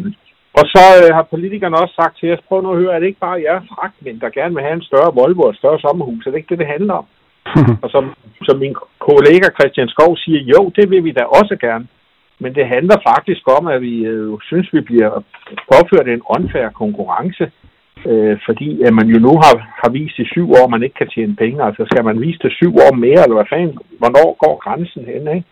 [0.58, 3.06] og så øh, har politikerne også sagt til os, prøv nu at høre, er det
[3.06, 6.26] ikke bare jer fragtmænd, der gerne vil have en større Volvo og et større sommerhus?
[6.26, 7.06] Er det ikke det, det handler om?
[7.82, 8.04] og som,
[8.46, 8.74] som min
[9.08, 11.86] kollega Christian Skov siger, jo, det vil vi da også gerne.
[12.38, 15.22] Men det handler faktisk om, at vi øh, synes, vi bliver
[15.72, 17.50] påført en unfair konkurrence
[18.06, 20.94] Øh, fordi at man jo nu har, har vist i syv år, at man ikke
[20.94, 21.64] kan tjene penge.
[21.64, 25.36] Altså skal man vise det syv år mere, eller hvad fanden, hvornår går grænsen hen,
[25.36, 25.48] ikke?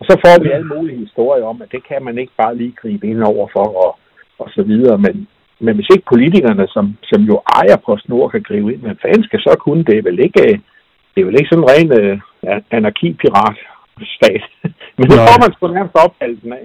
[0.00, 2.78] Og så får vi alle mulige historier om, at det kan man ikke bare lige
[2.80, 3.98] gribe ind over for, og,
[4.38, 4.98] og så videre.
[4.98, 5.28] Men,
[5.60, 9.24] men hvis ikke politikerne, som, som jo ejer på snor, kan gribe ind, men fanden
[9.24, 9.98] skal så kunne det?
[9.98, 10.42] Er vel ikke,
[11.12, 12.18] det er vel ikke sådan en ren øh,
[12.70, 14.44] anarki-pirat-stat
[14.98, 16.64] men det får man sgu nærmest opfattelsen af.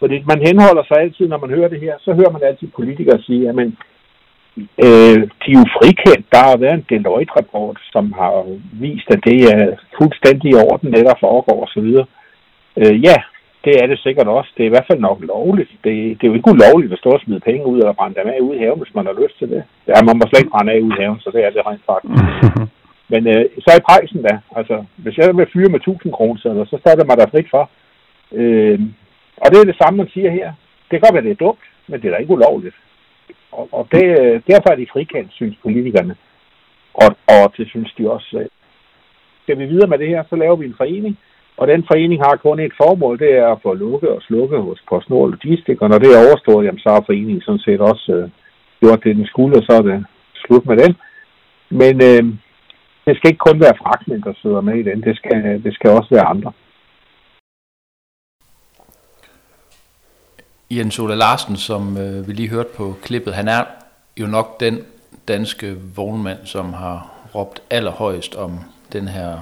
[0.00, 3.22] Fordi man henholder sig altid, når man hører det her, så hører man altid politikere
[3.22, 3.76] sige, at men,
[4.86, 6.24] Øh, de er jo frikendt.
[6.34, 8.34] Der har været en Deloitte-rapport, som har
[8.84, 11.88] vist, at det er fuldstændig i orden, det der foregår osv.
[12.80, 13.16] Øh, ja,
[13.64, 14.50] det er det sikkert også.
[14.56, 15.72] Det er i hvert fald nok lovligt.
[15.84, 18.28] Det, det er jo ikke ulovligt at stå og smide penge ud eller brænde dem
[18.28, 19.62] af ude i haven, hvis man har lyst til det.
[19.88, 21.84] Ja, man må slet ikke brænde af ude i haven, så det er det rent
[21.90, 22.14] faktisk.
[23.08, 24.38] Men øh, så er prisen da.
[24.56, 27.70] Altså, hvis jeg vil fyre med 1000 kroner, så står det mig der frit for.
[28.32, 28.80] Øh,
[29.36, 30.48] og det er det samme, man siger her.
[30.82, 32.76] Det kan godt være, det er dumt, men det er da ikke ulovligt.
[33.52, 36.16] Og, og det, øh, derfor er de frikendt, synes politikerne.
[36.94, 38.38] Og, og det synes de også.
[38.40, 38.46] Øh,
[39.42, 41.18] skal vi videre med det her, så laver vi en forening,
[41.56, 44.82] og den forening har kun et formål, det er at få lukket og slukke hos
[44.88, 48.28] PostNord Logistik, og når det er overstået, jamen, så har foreningen sådan set også øh,
[48.80, 50.92] gjort det, den skulle, og så er det slut med den.
[51.70, 52.24] Men øh,
[53.06, 55.90] det skal ikke kun være fragtmænd, der sidder med i den, det skal, det skal
[55.90, 56.52] også være andre.
[60.70, 63.64] Jens Ole Larsen, som øh, vi lige hørte på klippet, han er
[64.20, 64.78] jo nok den
[65.28, 68.58] danske vognmand, som har råbt allerhøjst om
[68.92, 69.38] den her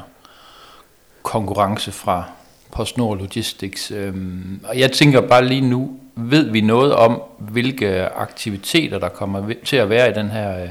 [1.23, 2.25] konkurrence fra
[2.73, 3.91] PostNord Logistics.
[3.91, 9.53] Øhm, og jeg tænker bare lige nu, ved vi noget om, hvilke aktiviteter, der kommer
[9.65, 10.69] til at være i den her, øh,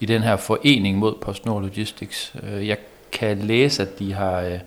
[0.00, 2.32] i den her forening mod PostNord Logistics?
[2.42, 2.76] Øh, jeg
[3.12, 4.58] kan læse, at de har, øh,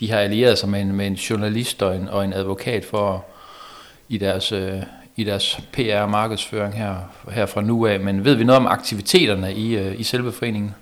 [0.00, 3.24] de har allieret sig med en, med en journalist og en, og en advokat for
[4.08, 4.82] i deres, øh,
[5.16, 6.96] i deres PR-markedsføring her,
[7.30, 8.00] her fra nu af.
[8.00, 10.74] Men ved vi noget om aktiviteterne i, i selve foreningen?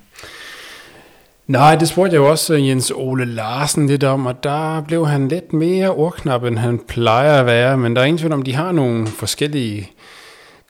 [1.46, 5.28] Nej, det spurgte jeg jo også Jens Ole Larsen lidt om, og der blev han
[5.28, 8.54] lidt mere ordknap, end han plejer at være, men der er ingen tvivl om, de
[8.54, 9.90] har nogle forskellige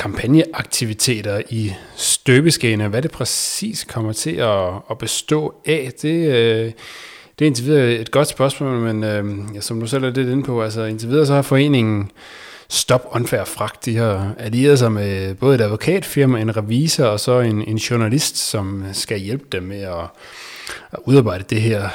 [0.03, 2.89] kampagneaktiviteter i støbeskene.
[2.89, 6.73] Hvad det præcis kommer til at, at bestå af, det, øh,
[7.39, 10.29] det er indtil videre et godt spørgsmål, men øh, ja, som du selv er lidt
[10.29, 12.11] inde på, altså indtil videre så har foreningen
[12.69, 17.41] Stop Unfair Fragt, de har allieret sig med både et advokatfirma, en revisor og så
[17.41, 20.07] en, en journalist, som skal hjælpe dem med at
[20.93, 21.89] at udarbejde det her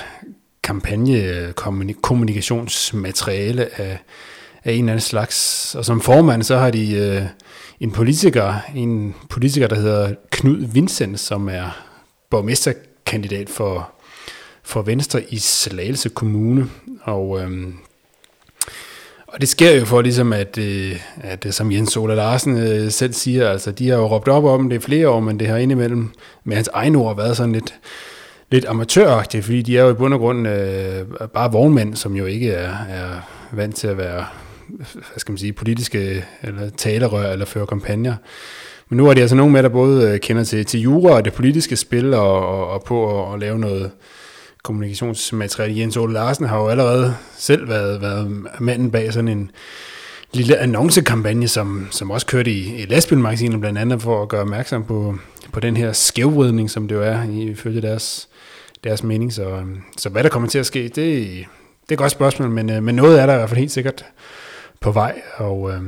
[0.63, 1.53] kampagne
[2.01, 3.99] kommunikationsmateriale af,
[4.63, 5.75] af en eller anden slags.
[5.75, 7.21] Og som formand, så har de øh,
[7.79, 11.83] en politiker, en politiker, der hedder Knud Vincent, som er
[12.29, 13.89] borgmesterkandidat for,
[14.63, 16.69] for Venstre i Slagelse Kommune.
[17.01, 17.75] Og, øhm,
[19.27, 22.91] og det sker jo for ligesom, at, øh, at øh, som Jens Ola Larsen øh,
[22.91, 25.57] selv siger, altså de har jo råbt op om det flere år, men det har
[25.57, 26.09] indimellem
[26.43, 27.75] med hans egen ord været sådan lidt,
[28.51, 32.25] lidt amatøragtigt, fordi de er jo i bund og grund øh, bare vognmænd, som jo
[32.25, 33.09] ikke er, er
[33.51, 34.25] vant til at være
[34.93, 38.15] hvad skal man sige, politiske eller talerør eller føre kampagner.
[38.89, 41.25] Men nu er det altså nogen med, der både øh, kender til, til jura og
[41.25, 43.91] det politiske spil og, og, og på at, at lave noget
[44.63, 45.79] kommunikationsmateriale.
[45.79, 49.51] Jens Ole Larsen har jo allerede selv været, været manden bag sådan en
[50.33, 54.83] lille annoncekampagne, som, som også kørte i, i lastbilmagasinet blandt andet for at gøre opmærksom
[54.83, 55.15] på,
[55.51, 58.27] på den her skævvridning, som det jo er ifølge deres
[58.83, 59.33] deres mening.
[59.33, 59.63] Så,
[59.97, 61.41] så hvad der kommer til at ske, det, det
[61.89, 64.05] er et godt spørgsmål, men, øh, men noget er der i hvert fald helt sikkert
[64.79, 65.21] på vej.
[65.35, 65.81] Og øh,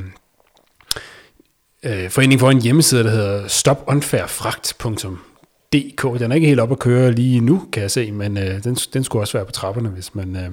[1.84, 6.20] øh, foreningen får en hjemmeside, der hedder stopunfairfragt.dk.
[6.20, 8.76] Den er ikke helt op at køre lige nu, kan jeg se, men øh, den,
[8.76, 10.52] den skulle også være på trapperne, hvis man, øh,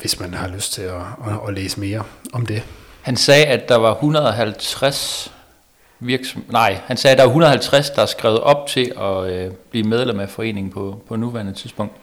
[0.00, 2.62] hvis man har lyst til at, at, at læse mere om det.
[3.02, 5.32] Han sagde, at der var 150
[6.00, 6.44] virksom...
[6.48, 9.86] Nej, han sagde, at der er 150, der er skrevet op til at øh, blive
[9.86, 11.94] medlem af foreningen på, på nuværende tidspunkt.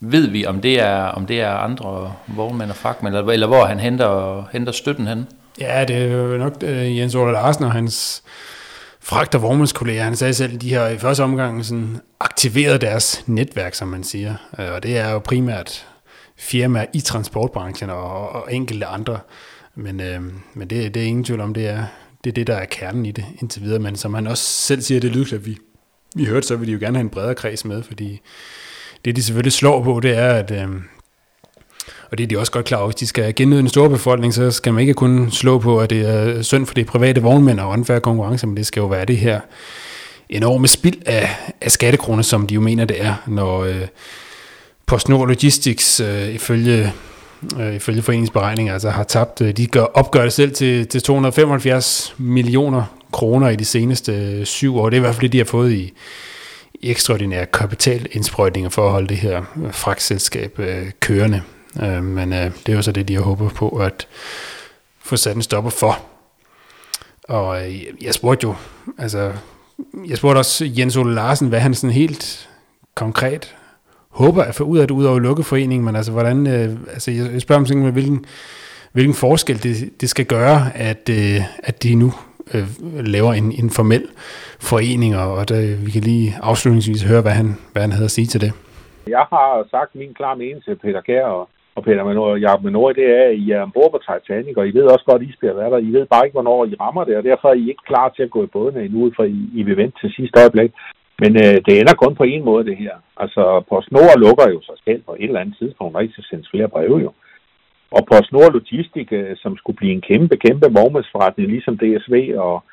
[0.00, 3.64] Ved vi, om det er, om det er andre vognmænd og fragtmænd, eller, eller hvor
[3.64, 5.26] han henter, henter støtten hen?
[5.60, 8.22] Ja, det er jo nok uh, Jens Ole Larsen og hans
[9.00, 10.04] fragt- og vognmandskolleger.
[10.04, 14.04] Han sagde selv, at de har i første omgang sådan aktiveret deres netværk, som man
[14.04, 14.34] siger.
[14.58, 15.86] Uh, og det er jo primært
[16.38, 19.18] firmaer i transportbranchen og, og enkelte andre.
[19.74, 21.84] Men, uh, men det, det er ingen tvivl om, det er
[22.24, 23.78] det er det, der er kernen i det indtil videre.
[23.78, 25.58] Men som han også selv siger, det lydklip, vi,
[26.16, 28.20] vi hørte, så vil de jo gerne have en bredere kreds med, fordi
[29.04, 30.50] det, de selvfølgelig slår på, det er, at...
[30.50, 30.68] Øh,
[32.10, 34.34] og det er de også godt klar over, hvis de skal gennyde en stor befolkning,
[34.34, 37.60] så skal man ikke kun slå på, at det er synd for de private vognmænd
[37.60, 39.40] og unfair konkurrence, men det skal jo være det her
[40.28, 43.80] enorme spild af, af skattekroner, som de jo mener, det er, når øh,
[44.86, 46.92] PostNord Logistics øh, ifølge
[47.60, 52.14] øh, ifølge foreningsberegninger, altså har tabt, øh, de gør, opgør det selv til, til 275
[52.18, 52.82] millioner
[53.12, 54.90] kroner i de seneste øh, syv år.
[54.90, 55.92] Det er i hvert fald det, de har fået i
[56.82, 61.42] ekstraordinære kapitalindsprøjtninger for at holde det her fragtselskab øh, kørende.
[61.82, 64.08] Øh, men øh, det er jo så det, de har håbet på at
[65.00, 65.98] få sat en stopper for.
[67.28, 68.54] Og øh, jeg spurgte jo,
[68.98, 69.32] altså,
[70.08, 72.48] jeg spurgte også Jens Ole Larsen, hvad han sådan helt
[72.94, 73.54] konkret
[74.08, 77.40] håber at få ud af det, ud over lukkeforeningen, men altså, hvordan, øh, altså, jeg
[77.40, 78.24] spørger om sådan, hvilken,
[78.92, 82.12] hvilken forskel det, det skal gøre, at, øh, at de nu
[82.54, 82.66] øh,
[83.14, 84.04] laver en, en formel
[84.70, 88.26] forening, og der, vi kan lige afslutningsvis høre, hvad han, hvad han havde at sige
[88.26, 88.52] til det.
[89.08, 92.92] Jeg har sagt min klar mening til Peter Kær og, og Peter Manor, Jacob Manor,
[92.92, 95.34] det er, at I er ombord på Titanic, og I ved også godt, at I
[95.38, 95.78] bliver der.
[95.78, 98.22] I ved bare ikke, hvornår I rammer det, og derfor er I ikke klar til
[98.22, 100.70] at gå i bådene endnu, for I, I vil vente til sidste øjeblik.
[101.22, 102.94] Men øh, det ender kun på en måde, det her.
[103.16, 106.28] Altså, på snor lukker jo sig selv på et eller andet tidspunkt, og ikke skal
[106.30, 107.10] sendes flere breve jo.
[107.90, 112.64] Og PostNord Logistik, øh, som skulle blive en kæmpe, kæmpe vognmandsforretning, ligesom DSV og,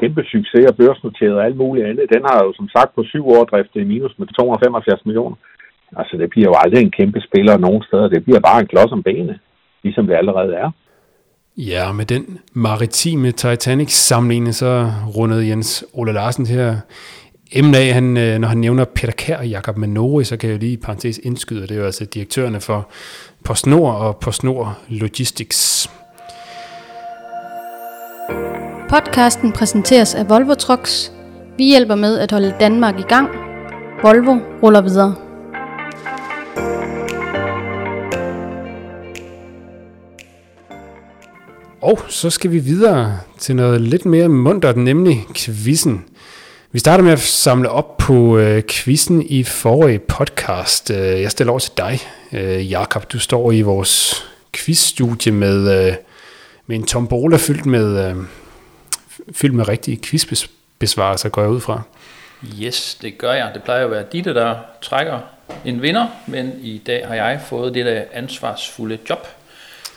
[0.00, 2.12] kæmpe succes og børsnoteret og alt muligt andet.
[2.14, 5.36] Den har jo som sagt på syv år driftet i minus med 275 millioner.
[6.00, 8.08] Altså det bliver jo aldrig en kæmpe spiller nogen steder.
[8.08, 9.38] Det bliver bare en klods om benene,
[9.84, 10.70] ligesom det allerede er.
[11.56, 14.70] Ja, med den maritime Titanic-sammenligning, så
[15.16, 16.76] rundede Jens Ole Larsen her
[17.52, 20.54] emne af, han, øh, når han nævner Peter Kær og Jakob Manori, så kan jeg
[20.54, 22.90] jo lige i parentes indskyde, det er jo altså direktørerne for
[23.46, 25.90] PostNord og PostNord Logistics.
[28.88, 31.12] Podcasten præsenteres af Volvo Trucks.
[31.56, 33.28] Vi hjælper med at holde Danmark i gang.
[34.02, 35.14] Volvo ruller videre.
[41.82, 46.04] Og så skal vi videre til noget lidt mere muntert, nemlig quizzen.
[46.76, 50.90] Vi starter med at samle op på øh, quizzen i forrige podcast.
[50.90, 52.00] Øh, jeg stiller over til dig,
[52.32, 53.12] øh, Jakob.
[53.12, 55.94] Du står i vores quizstudie med, øh,
[56.66, 58.16] med en tombola fyldt med, øh,
[59.32, 61.82] fyldt med rigtige quizbesvarelser, går jeg ud fra.
[62.62, 63.50] Yes, det gør jeg.
[63.54, 65.18] Det plejer at være Ditte, der trækker
[65.64, 69.28] en vinder, men i dag har jeg fået det der ansvarsfulde job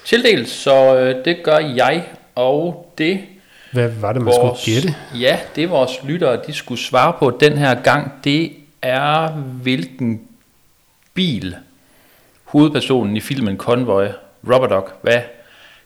[0.05, 3.19] tildelt, så øh, det gør jeg, og det
[3.71, 4.95] hvad var det, man skulle gætte?
[5.19, 10.21] Ja, det vores lyttere, de skulle svare på den her gang, det er hvilken
[11.13, 11.55] bil
[12.43, 14.05] hovedpersonen i filmen Convoy,
[14.47, 15.21] Robert Dog, hvad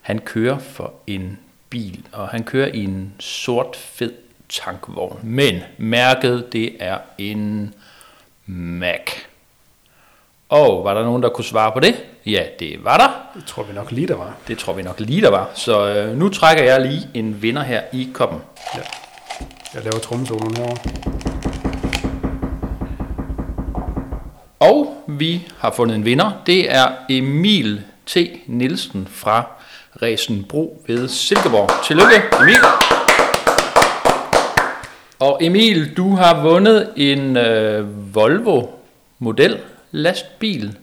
[0.01, 4.13] han kører for en bil, og han kører i en sort fed
[4.49, 7.73] tankvogn, men mærket det er en
[8.45, 9.11] Mac.
[10.53, 11.95] Og var der nogen, der kunne svare på det?
[12.25, 13.39] Ja, det var der.
[13.39, 14.33] Det tror vi nok lige, der var.
[14.47, 15.49] Det tror vi nok lige, der var.
[15.53, 18.39] Så øh, nu trækker jeg lige en vinder her i koppen.
[18.75, 18.79] Ja.
[19.73, 20.77] Jeg laver trommesoloen herovre.
[24.59, 26.31] Og vi har fundet en vinder.
[26.45, 28.17] Det er Emil T.
[28.47, 29.43] Nielsen fra
[30.01, 31.85] Resenbro ved Silkeborg.
[31.85, 32.55] Tillykke, Emil.
[35.19, 38.65] Og Emil, du har vundet en øh, Volvo
[39.19, 39.57] model
[39.93, 40.77] lastbil.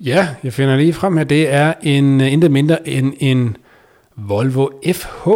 [0.00, 1.24] Ja, jeg finder lige frem her.
[1.24, 3.56] Det er en øh, intet mindre end en
[4.16, 5.28] Volvo FH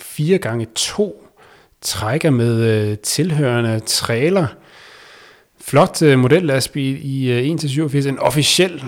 [0.00, 1.12] 4x2
[1.80, 4.46] trækker med øh, tilhørende trailer.
[5.60, 7.58] Flot uh, modellastbil i uh,
[7.94, 8.08] 1-87.
[8.08, 8.82] En officiel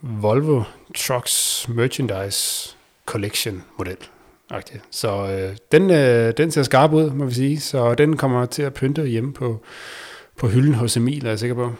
[0.00, 0.62] Volvo
[0.96, 2.70] Trucks Merchandise
[3.06, 3.96] Collection model.
[4.50, 4.78] Okay.
[4.90, 7.60] Så øh, den, øh, den ser skarp ud, må vi sige.
[7.60, 9.60] Så den kommer til at pynte hjemme på,
[10.36, 11.72] på hylden hos Emil, er jeg sikker på.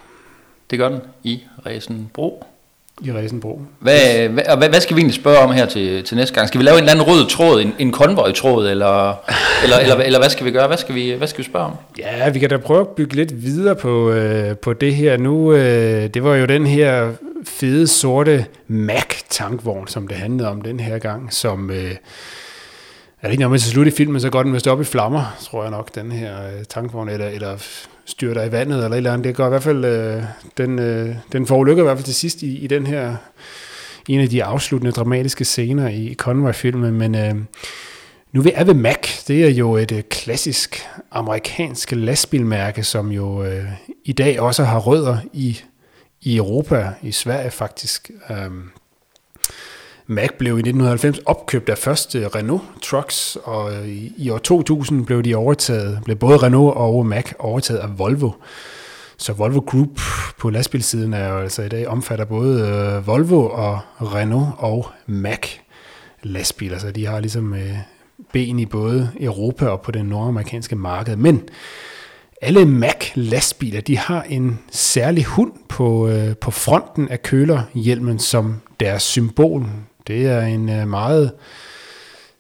[0.71, 2.45] Det gør den i Resenbro.
[3.03, 3.61] I Resenbro.
[3.79, 6.49] Hvad, hvad, og hvad, hvad skal vi egentlig spørge om her til, til næste gang?
[6.49, 9.11] Skal vi lave en eller anden rød tråd, en, en konvojtråd, eller,
[9.63, 10.67] eller, eller, eller hvad skal vi gøre?
[10.67, 11.73] Hvad skal vi, hvad skal vi spørge om?
[11.99, 15.17] Ja, vi kan da prøve at bygge lidt videre på, øh, på det her.
[15.17, 17.13] Nu, øh, det var jo den her
[17.45, 21.71] fede sorte Mac-tankvogn, som det handlede om den her gang, som...
[21.71, 21.95] Øh,
[23.23, 24.85] er det ikke noget med til slut i filmen, så går den vist op i
[24.85, 27.57] flammer, tror jeg nok, den her øh, tankvogn, eller, eller
[28.11, 29.25] styrter i vandet, eller et eller andet.
[29.25, 30.23] Det går i hvert fald, øh,
[30.57, 33.17] den, øh, den forulykker i hvert fald til sidst i, i den her,
[34.09, 37.35] en af de afsluttende dramatiske scener i Conway-filmen, men øh,
[38.33, 43.65] nu er ved Mac, det er jo et øh, klassisk amerikansk lastbilmærke, som jo øh,
[44.05, 45.61] i dag også har rødder i,
[46.23, 48.11] i Europa, i Sverige faktisk.
[48.31, 48.51] Øh,
[50.11, 55.07] Mac blev i 1990 opkøbt af første Renault Trucks, og øh, i, i år 2000
[55.07, 58.31] blev de overtaget, blev både Renault og Mac overtaget af Volvo.
[59.17, 60.01] Så Volvo Group
[60.39, 65.49] på lastbilsiden er jo altså i dag omfatter både øh, Volvo og Renault og Mac
[66.23, 67.77] lastbiler, så de har ligesom øh,
[68.33, 71.17] ben i både Europa og på det nordamerikanske marked.
[71.17, 71.43] Men
[72.43, 78.61] alle Mac lastbiler, de har en særlig hund på, øh, på fronten af kølerhjelmen som
[78.81, 79.67] deres symbol.
[80.11, 81.33] Det er en øh, meget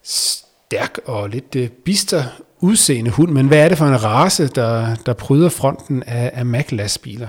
[0.02, 2.24] stærk og lidt øh, bister
[2.61, 6.46] udseende hund, men hvad er det for en race, der, der pryder fronten af, af
[6.46, 7.28] Mac-lastbiler?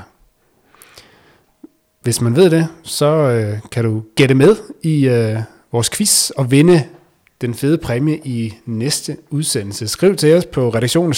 [2.02, 5.40] Hvis man ved det, så øh, kan du gætte med i øh,
[5.72, 6.84] vores quiz og vinde
[7.42, 9.88] den fede præmie i næste udsendelse.
[9.88, 11.14] Skriv til os på redaktionen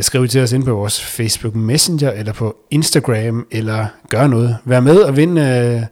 [0.00, 4.56] Skriv til os ind på vores Facebook Messenger eller på Instagram, eller gør noget.
[4.64, 5.82] Vær med og vind øh,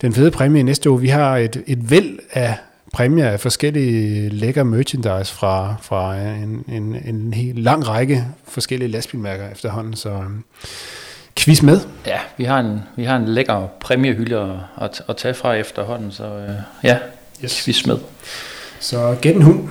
[0.00, 1.00] den fede præmie næste uge.
[1.00, 2.54] Vi har et, et væld af
[2.92, 9.50] præmier af forskellige lækker merchandise fra, fra en, en, en helt lang række forskellige lastbilmærker
[9.50, 10.24] efterhånden, så øh,
[11.36, 11.80] quiz med.
[12.06, 16.12] Ja, vi har en, vi har en lækker præmiehylde at, at, at tage fra efterhånden,
[16.12, 16.50] så øh,
[16.84, 16.98] ja,
[17.44, 17.64] yes.
[17.64, 17.98] quiz med.
[18.80, 19.68] Så gæt en hund.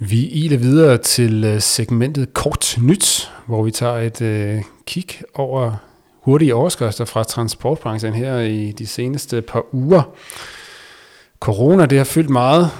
[0.00, 5.76] Vi iler videre til øh, segmentet Kort Nyt, hvor vi tager et øh, kig over
[6.22, 10.02] hurtige overskrifter fra transportbranchen her i de seneste par uger.
[11.40, 12.70] Corona, det har fyldt meget,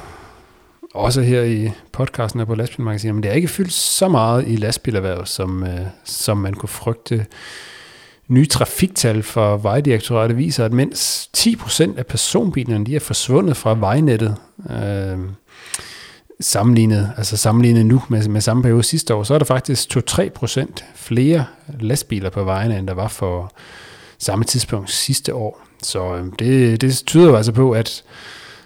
[0.94, 4.56] også her i podcasten og på lastbilmagasinet, men det har ikke fyldt så meget i
[4.56, 7.26] lastbilerhvervet, som, øh, som man kunne frygte.
[8.28, 14.36] Nye trafiktal for Vejdirektoratet viser, at mens 10% af personbilerne de er forsvundet fra vejnettet,
[14.70, 15.18] øh,
[16.40, 20.66] sammenlignet, altså sammenlignet nu med, med samme periode sidste år, så er der faktisk 2-3%
[20.94, 21.44] flere
[21.80, 23.52] lastbiler på vejene, end der var for
[24.18, 25.60] samme tidspunkt sidste år.
[25.82, 28.04] Så øh, det, det tyder jo altså på, at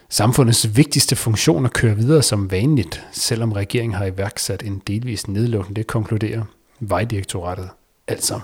[0.09, 5.77] samfundets vigtigste funktioner kører videre som vanligt, selvom regeringen har iværksat en delvis nedlukning.
[5.77, 6.43] Det konkluderer
[6.81, 7.69] Vejdirektoratet
[8.09, 8.41] altså.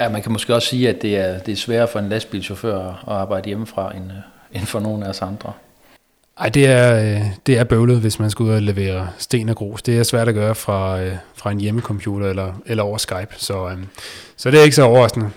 [0.00, 2.78] Ja, man kan måske også sige, at det er, det er sværere for en lastbilchauffør
[2.78, 4.18] at arbejde hjemmefra, end, øh,
[4.52, 5.52] end for nogle af os andre.
[6.40, 9.56] Ej, det er, øh, det er bøvlet, hvis man skal ud og levere sten og
[9.56, 9.82] grus.
[9.82, 13.76] Det er svært at gøre fra, øh, fra en hjemmecomputer eller, eller over Skype, så,
[14.36, 15.30] så det er ikke så overraskende.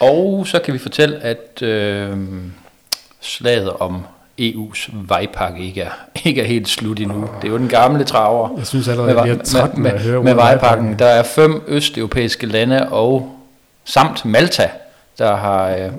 [0.00, 2.16] Og så kan vi fortælle, at øh,
[3.20, 4.06] slaget om
[4.40, 5.90] EU's vejpakke ikke er,
[6.24, 7.28] ikke er helt slut endnu.
[7.42, 8.48] Det er jo den gamle traver.
[8.56, 10.98] Jeg synes allerede, at jeg er træt med, med, med, med vejpakken.
[10.98, 13.38] Der er fem østeuropæiske lande og
[13.84, 14.70] samt Malta,
[15.18, 15.92] der har øh,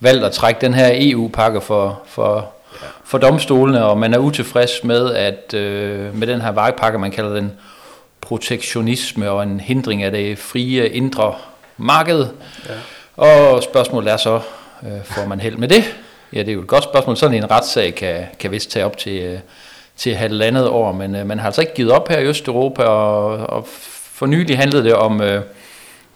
[0.00, 2.55] valgt at trække den her EU-pakke for, for,
[3.04, 7.34] for domstolene, og man er utilfreds med, at øh, med den her vejpakke, man kalder
[7.34, 7.52] den
[8.20, 11.34] protektionisme og en hindring af det frie indre
[11.76, 12.26] marked.
[12.68, 12.74] Ja.
[13.16, 14.40] Og spørgsmålet er så,
[14.82, 15.84] øh, får man held med det?
[16.32, 17.16] Ja, det er jo et godt spørgsmål.
[17.16, 19.38] Sådan en retssag kan, kan vist tage op til, øh,
[19.96, 23.26] til halvandet år, men øh, man har altså ikke givet op her i Østeuropa, og,
[23.28, 23.66] og
[24.12, 25.42] for nylig handlede det om øh,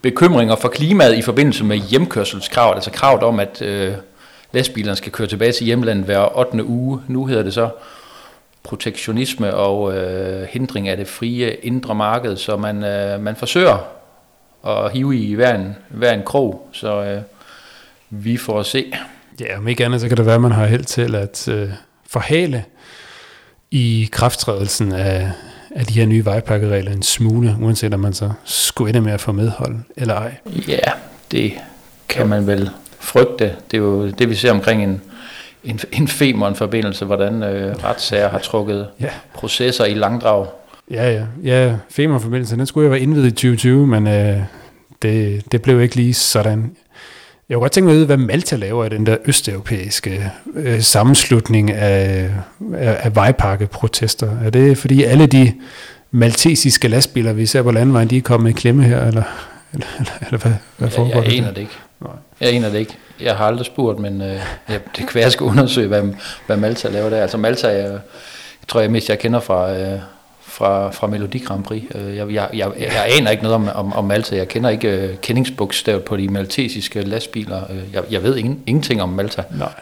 [0.03, 3.93] bekymringer for klimaet i forbindelse med hjemkørselskravet, altså kravet om, at øh,
[4.53, 6.65] lastbilerne skal køre tilbage til hjemlandet hver 8.
[6.65, 7.01] uge.
[7.09, 7.71] Nu hedder det så
[8.63, 13.87] protektionisme og øh, hindring af det frie indre marked, så man, øh, man forsøger
[14.67, 17.23] at hive i hver en, hver en krog, så øh,
[18.11, 18.93] vi får se.
[19.41, 21.71] Ja, om ikke andet, så kan det være, at man har held til at øh,
[22.07, 22.65] forhale
[23.71, 25.31] i krafttrædelsen af,
[25.71, 29.21] af de her nye vejpakkeregler en smule, uanset om man så skulle ende med at
[29.21, 30.35] få medhold eller ej.
[30.69, 30.93] Ja,
[31.31, 31.53] det
[32.09, 32.71] kan man vel
[33.01, 33.53] frygte.
[33.71, 35.03] Det er jo det, vi ser omkring en,
[35.65, 39.09] en, en Femern-forbindelse, hvordan øh, retssager har trukket ja.
[39.35, 40.47] processer i langdrag.
[40.91, 41.25] Ja, ja.
[41.45, 44.39] ja Femern-forbindelsen, den skulle jo være indvidet i 2020, men øh,
[45.03, 46.77] det, det blev ikke lige sådan.
[47.49, 50.81] Jeg kunne godt tænke mig at vide, hvad Malta laver i den der østeuropæiske øh,
[50.81, 52.31] sammenslutning af,
[52.75, 54.37] af, af vejpakkeprotester.
[54.45, 55.53] Er det fordi alle de
[56.11, 59.23] maltesiske lastbiler, vi ser på landvejen, de er kommet i klemme her, eller,
[59.73, 59.87] eller,
[60.27, 61.73] eller, hvad, hvad foregår jeg, jeg aner det ikke.
[62.01, 62.13] Nej.
[62.41, 62.97] Jeg aner det ikke.
[63.21, 66.03] Jeg har aldrig spurgt, men øh, jeg, det kan være, jeg skal undersøge, hvad,
[66.47, 67.23] hvad Malta laver der.
[67.23, 69.79] Altså Malta, jeg, jeg tror jeg mest, jeg kender fra...
[69.79, 70.01] Øh,
[70.51, 71.83] fra, fra Melodi Grand Prix.
[71.95, 74.37] Øh, jeg, jeg, jeg, jeg aner ikke noget om, om, om Malta.
[74.37, 77.71] Jeg kender ikke uh, kendingsbogstavet på de maltesiske lastbiler.
[77.71, 79.43] Øh, jeg, jeg ved ingen, ingenting om Malta.
[79.51, 79.73] Nej.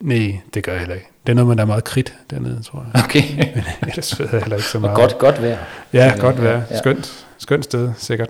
[0.00, 1.08] Nej, det gør jeg heller ikke.
[1.26, 3.04] Det er noget, man er meget kridt dernede, tror jeg.
[3.04, 3.22] Okay.
[3.54, 4.94] Men ellers ved jeg heller ikke så meget.
[4.96, 5.58] Og godt, godt vejr.
[5.92, 6.62] Ja, godt vejr.
[6.78, 8.28] Skønt, skønt sted, sikkert.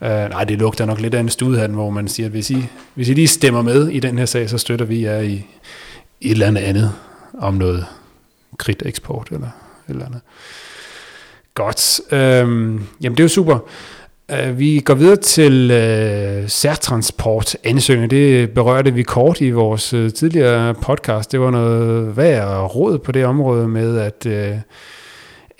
[0.00, 2.66] Uh, nej, det lugter nok lidt af en studiehandel, hvor man siger, at hvis I,
[2.94, 5.46] hvis I lige stemmer med i den her sag, så støtter vi jer i,
[6.20, 6.92] et eller andet andet
[7.38, 7.86] om noget
[8.56, 10.20] kridt eksport eller et eller andet.
[11.54, 12.00] Godt.
[12.12, 13.58] Øhm, jamen, det er jo super.
[14.32, 18.10] Uh, vi går videre til uh, særtransport ansøgning.
[18.10, 21.32] Det berørte vi kort i vores uh, tidligere podcast.
[21.32, 24.58] Det var noget værd råd på det område med, at uh,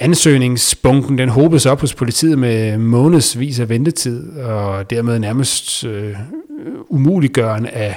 [0.01, 6.17] ansøgningsbunken den hobede sig op hos politiet med månedsvis af ventetid, og dermed nærmest øh,
[6.89, 7.97] umuliggørende af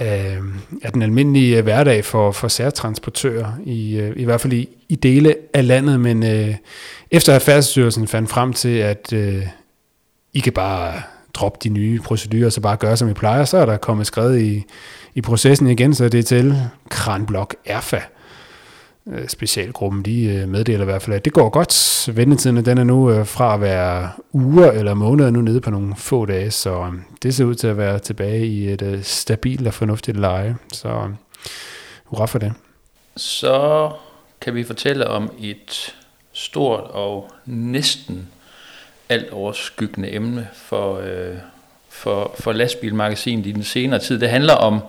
[0.00, 0.38] af,
[0.82, 5.34] af den almindelige hverdag for, for særtransportører, i, øh, i hvert fald i, i dele
[5.54, 6.54] af landet, men øh,
[7.10, 9.46] efter at Færdsstyrelsen fandt frem til, at øh,
[10.32, 11.02] I kan bare
[11.34, 14.40] droppe de nye procedurer, så bare gøre, som I plejer, så er der kommet skrevet
[14.40, 14.64] i,
[15.14, 16.56] i processen igen, så det er til
[16.88, 18.00] Kranblok Erfa.
[19.12, 22.08] Øh, specialgruppen, de øh, meddeler i hvert fald, at det går godt.
[22.16, 25.94] Ventetiden den er nu øh, fra at være uger eller måneder nu nede på nogle
[25.96, 26.92] få dage, så
[27.22, 30.56] det ser ud til at være tilbage i et stabilt og fornuftigt leje.
[30.72, 31.10] Så
[32.04, 32.52] hurra for det.
[33.16, 33.90] Så
[34.40, 35.94] kan vi fortælle om et
[36.32, 38.28] stort og næsten
[39.08, 41.36] alt overskyggende emne for, øh,
[41.88, 44.20] for, for lastbilmagasinet i den senere tid.
[44.20, 44.80] Det handler om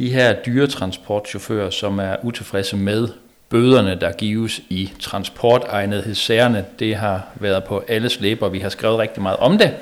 [0.00, 3.08] de her dyretransportchauffører, som er utilfredse med
[3.48, 6.64] bøderne, der gives i transportegnethedssagerne.
[6.78, 9.76] Det har været på alles læber, vi har skrevet rigtig meget om det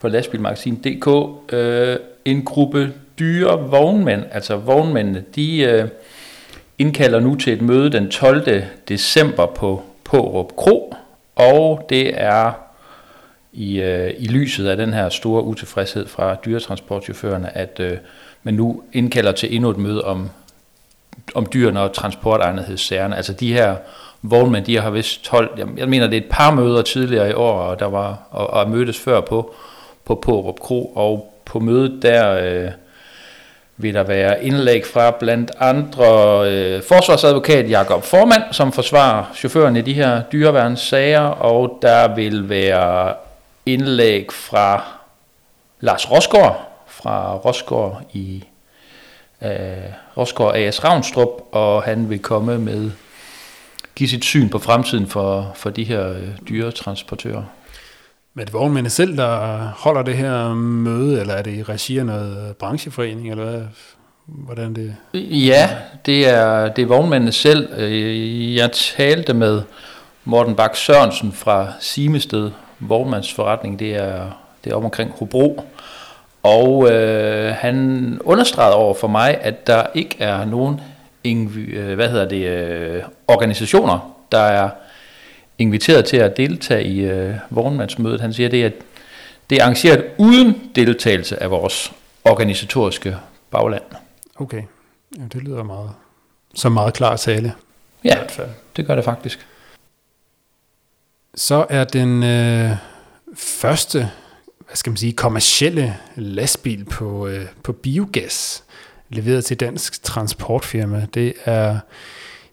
[0.00, 1.08] på lastbilmagasin.dk.
[1.52, 5.88] Øh, en gruppe dyre vognmænd, altså vognmændene, de øh,
[6.78, 8.62] indkalder nu til et møde den 12.
[8.88, 10.94] december på Pårup Kro,
[11.36, 12.52] og det er
[13.52, 17.96] i, øh, i lyset af den her store utilfredshed fra dyretransportchaufførerne, at øh,
[18.48, 20.30] man nu indkalder til endnu et møde om,
[21.34, 23.16] om dyrene og transportegnethedssagerne.
[23.16, 23.76] Altså de her
[24.22, 27.60] vognmænd, de har vist holdt, jeg mener det er et par møder tidligere i år,
[27.60, 29.54] og der var og, og mødtes før på,
[30.04, 32.70] på Pårup Kro, og på mødet der øh,
[33.76, 36.06] vil der være indlæg fra blandt andre
[36.50, 43.14] øh, forsvarsadvokat Jakob Formand, som forsvarer chaufføren i de her dyreværnssager, og der vil være
[43.66, 44.84] indlæg fra
[45.80, 46.67] Lars Rosgaard
[47.02, 48.44] fra Rosgaard i
[49.42, 49.50] øh,
[50.16, 52.90] Rosgaard AS Ravnstrup, og han vil komme med
[53.94, 57.42] give sit syn på fremtiden for, for de her øh, dyretransportører.
[58.34, 61.98] Men er det vognmændene selv, der holder det her møde, eller er det i regi
[61.98, 63.62] af noget brancheforening, eller hvad?
[64.26, 64.96] Hvordan det?
[65.30, 65.70] Ja,
[66.06, 67.72] det er, det er vognmændene selv.
[67.76, 69.62] Øh, jeg talte med
[70.24, 73.78] Morten Bak Sørensen fra Simested Vognmandsforretning.
[73.78, 74.30] Det er,
[74.64, 75.64] det er om omkring Hobro.
[76.42, 80.80] Og øh, han understregede over for mig, at der ikke er nogen
[81.24, 84.70] øh, hvad hedder det, øh, organisationer, der er
[85.58, 88.20] inviteret til at deltage i øh, vognmandsmødet.
[88.20, 88.70] Han siger, det er,
[89.50, 91.92] det er arrangeret uden deltagelse af vores
[92.24, 93.16] organisatoriske
[93.50, 93.82] bagland.
[94.36, 94.62] Okay,
[95.18, 95.90] ja, det lyder meget,
[96.54, 97.52] så meget klar tale.
[98.04, 98.18] Ja,
[98.76, 99.46] det gør det faktisk.
[101.34, 102.70] Så er den øh,
[103.36, 104.10] første,
[104.68, 108.64] hvad skal man sige, kommercielle lastbil på, øh, på biogas,
[109.08, 111.06] leveret til dansk transportfirma.
[111.14, 111.78] Det er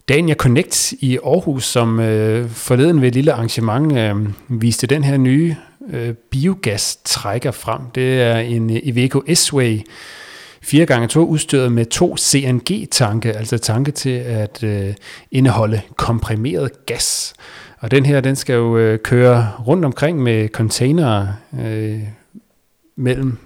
[0.10, 4.16] Dania Connect i Aarhus, som øh, forleden ved et lille arrangement øh,
[4.62, 5.56] viste den her nye
[5.90, 7.82] øh, biogas-trækker frem.
[7.96, 9.82] Det er en øh, Iveco S-Way
[10.66, 14.94] 4x2 udstyret med to CNG-tanke, altså tanke til at øh,
[15.32, 17.34] indeholde komprimeret gas.
[17.86, 22.00] Og den her, den skal jo øh, køre rundt omkring med containere øh,
[22.96, 23.38] mellem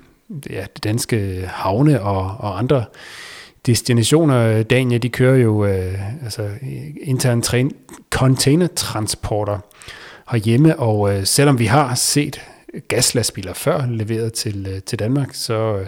[0.49, 2.85] ja, det danske havne og, og andre
[3.65, 4.63] destinationer.
[4.63, 6.49] Dania, de kører jo øh, altså,
[7.01, 7.71] intern træn,
[8.09, 9.59] containertransporter
[10.31, 12.41] herhjemme, og øh, selvom vi har set
[12.87, 15.87] gaslastbiler før leveret til, øh, til Danmark, så øh,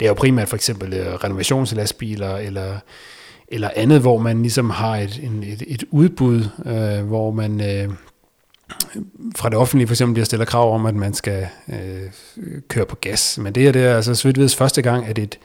[0.00, 2.76] det er jo primært for eksempel øh, renovationslastbiler eller
[3.48, 7.94] eller andet, hvor man ligesom har et, en, et, et udbud, øh, hvor man øh,
[9.36, 12.10] fra det offentlige for eksempel bliver stillet krav om, at man skal øh,
[12.68, 13.38] køre på gas.
[13.38, 15.38] Men det her det er altså så vidt første gang, at et,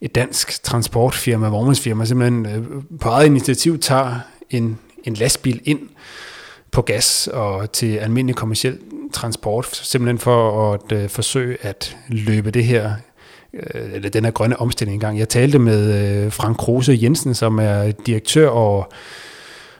[0.00, 4.20] et dansk transportfirma, vognmandsfirma, simpelthen øh, på eget initiativ tager
[4.50, 5.80] en, en lastbil ind
[6.70, 8.78] på gas og til almindelig kommersiel
[9.12, 12.92] transport, simpelthen for at øh, forsøge at løbe det her
[13.74, 15.18] Øh, eller den her grønne omstilling i gang.
[15.18, 15.94] Jeg talte med
[16.24, 18.92] øh, Frank Kruse Jensen, som er direktør og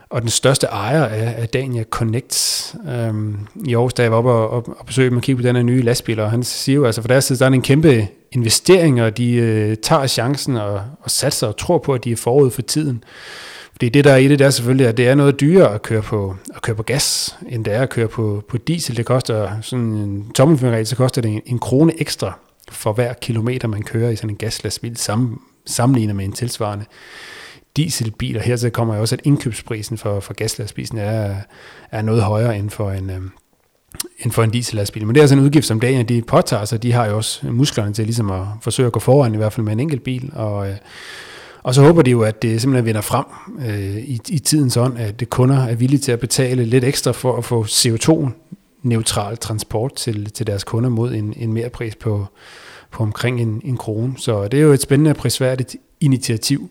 [0.09, 4.31] og den største ejer af, af Dania Connect øhm, i Aarhus, da jeg var oppe
[4.31, 6.75] og, og, og besøgte dem og kiggede på den her nye lastbil, og han siger
[6.75, 10.57] jo, altså for deres side, der er en kæmpe investering, og de øh, tager chancen
[10.57, 13.03] og, og satser og tror på, at de er forud for tiden.
[13.71, 15.81] Fordi det, der er i det, der er selvfølgelig, at det er noget dyrere at
[15.81, 18.97] køre på, at køre på gas, end det er at køre på, på diesel.
[18.97, 22.39] Det koster sådan en tommelfingerregel, så koster det en, en krone ekstra
[22.71, 26.85] for hver kilometer, man kører i sådan en gaslastbil, sammen, sammenlignet med en tilsvarende
[27.77, 31.35] dieselbil, og hertil kommer jo også, at indkøbsprisen for, for gaslastbilen er,
[31.91, 33.21] er noget højere end for en, øh,
[34.19, 35.05] end for en diesellastbil.
[35.05, 36.83] Men det er altså en udgift, som dagen de påtager sig.
[36.83, 39.65] De har jo også musklerne til ligesom at forsøge at gå foran, i hvert fald
[39.65, 40.31] med en enkelt bil.
[40.35, 40.75] Og, øh,
[41.63, 43.25] og så håber de jo, at det simpelthen vinder frem
[43.65, 47.11] øh, i, i tidens ånd, at det kunder er villige til at betale lidt ekstra
[47.11, 47.65] for at få
[48.81, 52.27] neutral transport til, til deres kunder mod en, en mere pris på,
[52.91, 54.13] på omkring en, en krone.
[54.17, 56.69] Så det er jo et spændende og prisværdigt initiativ.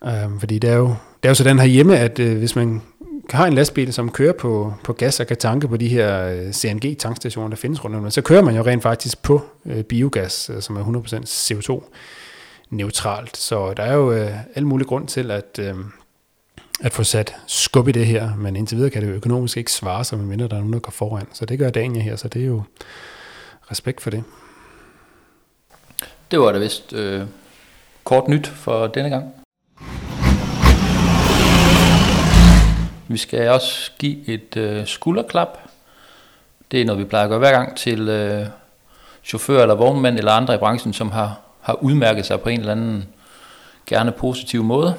[0.00, 0.86] Um, fordi det er, jo,
[1.22, 2.82] det er jo sådan hjemme, at øh, hvis man
[3.30, 6.52] har en lastbil, som kører på, på gas og kan tanke på de her øh,
[6.52, 10.62] CNG-tankstationer, der findes rundt om, så kører man jo rent faktisk på øh, biogas, øh,
[10.62, 13.36] som er 100% CO2-neutralt.
[13.36, 15.74] Så der er jo øh, alle mulige grund til at, øh,
[16.80, 19.72] at få sat skub i det her, men indtil videre kan det jo økonomisk ikke
[19.72, 21.26] svare sig, medmindre der er nogen, der går foran.
[21.32, 22.62] Så det gør Daniel her, så det er jo
[23.70, 24.24] respekt for det.
[26.30, 27.22] Det var da vist øh,
[28.04, 29.24] kort nyt for denne gang.
[33.08, 35.58] Vi skal også give et øh, skulderklap.
[36.70, 38.46] Det er noget, vi plejer at gøre hver gang til øh,
[39.24, 42.72] chauffører eller vognmænd eller andre i branchen, som har, har udmærket sig på en eller
[42.72, 43.04] anden
[43.86, 44.94] gerne positiv måde.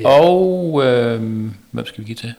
[0.00, 0.08] Ja.
[0.08, 1.20] Og øh,
[1.70, 2.34] hvem skal vi give til?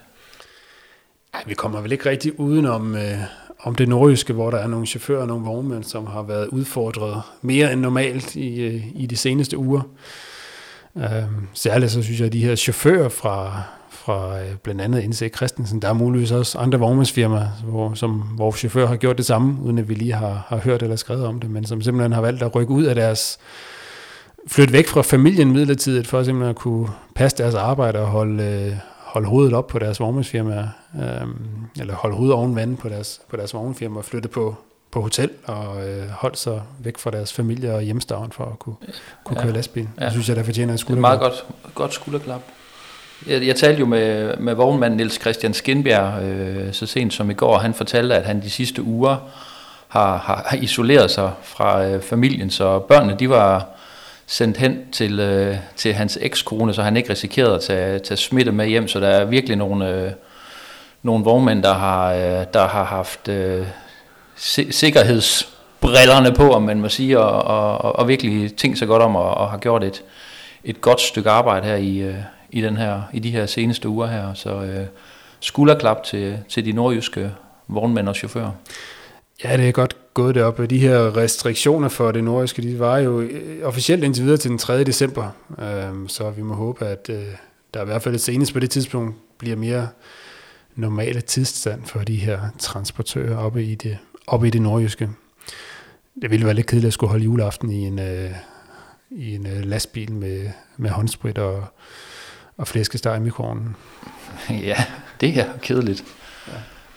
[1.33, 3.17] Ej, vi kommer vel ikke rigtig udenom øh,
[3.59, 7.21] om det nordjyske, hvor der er nogle chauffører og nogle vognmænd, som har været udfordret
[7.41, 9.81] mere end normalt i, øh, i de seneste uger.
[10.97, 15.35] Øhm, særligt så synes jeg, at de her chauffører fra, fra øh, blandt andet NC
[15.35, 19.61] Christensen, der er muligvis også andre vognmandsfirmaer, hvor, som, hvor chauffører har gjort det samme,
[19.63, 22.21] uden at vi lige har, har hørt eller skrevet om det, men som simpelthen har
[22.21, 23.39] valgt at rykke ud af deres,
[24.47, 28.73] flytte væk fra familien midlertidigt, for simpelthen at kunne passe deres arbejde og holde, øh,
[29.03, 31.35] holde hovedet op på deres vognmandsfirmaer, øhm,
[31.79, 34.55] eller holde hovedet oven vand på deres, på deres vognmandsfirma og flytte på,
[34.91, 38.75] på hotel og øh, holde sig væk fra deres familie og hjemstavn for at kunne,
[39.23, 39.43] kunne Ja.
[39.43, 39.87] køre lastbil.
[39.99, 40.03] Ja.
[40.05, 41.45] Det synes jeg, der fortjener en Det er meget godt,
[41.75, 42.41] godt skulderklap.
[43.27, 47.33] Jeg, jeg talte jo med, med vognmand Niels Christian Skinbjerg øh, så sent som i
[47.33, 47.57] går.
[47.57, 49.15] Han fortalte, at han de sidste uger
[49.87, 53.65] har, har, har isoleret sig fra øh, familien, så børnene de var
[54.27, 58.51] sendt hen til, øh, til hans ekskone, så han ikke risikerede at tage, tage smitte
[58.51, 58.87] med hjem.
[58.87, 60.11] Så der er virkelig nogle, øh,
[61.03, 63.67] nogle vognmænd, der har, øh, der har haft øh,
[64.35, 67.41] si- sikkerhedsbrillerne på, om man må sige, og,
[67.81, 70.03] og, og virkelig tænkt sig godt om, og, og har gjort et,
[70.63, 72.15] et godt stykke arbejde her i, øh,
[72.51, 74.33] i, den her, i de her seneste uger her.
[74.33, 74.85] Så øh,
[75.39, 77.31] skulderklap til, til de nordjyske
[77.67, 78.51] vognmænd og chauffører.
[79.43, 80.65] Ja, det er godt gået deroppe.
[80.65, 84.57] De her restriktioner for det nordiske, de var jo øh, officielt indtil videre til den
[84.57, 84.83] 3.
[84.83, 85.29] december.
[85.59, 87.25] Øhm, Så vi må håbe, at øh,
[87.73, 89.87] der i hvert fald senest på det tidspunkt bliver mere
[90.75, 93.97] normale tidsstand for de her transportører oppe i det,
[94.27, 95.09] oppe i det nordjyske.
[96.21, 98.31] Det ville være lidt kedeligt at skulle holde juleaften i en, øh,
[99.11, 101.63] i en øh, lastbil med, med håndsprit og,
[102.57, 103.75] og flæskesteg i mikroovnen.
[104.69, 104.83] ja,
[105.21, 106.03] det er kedeligt.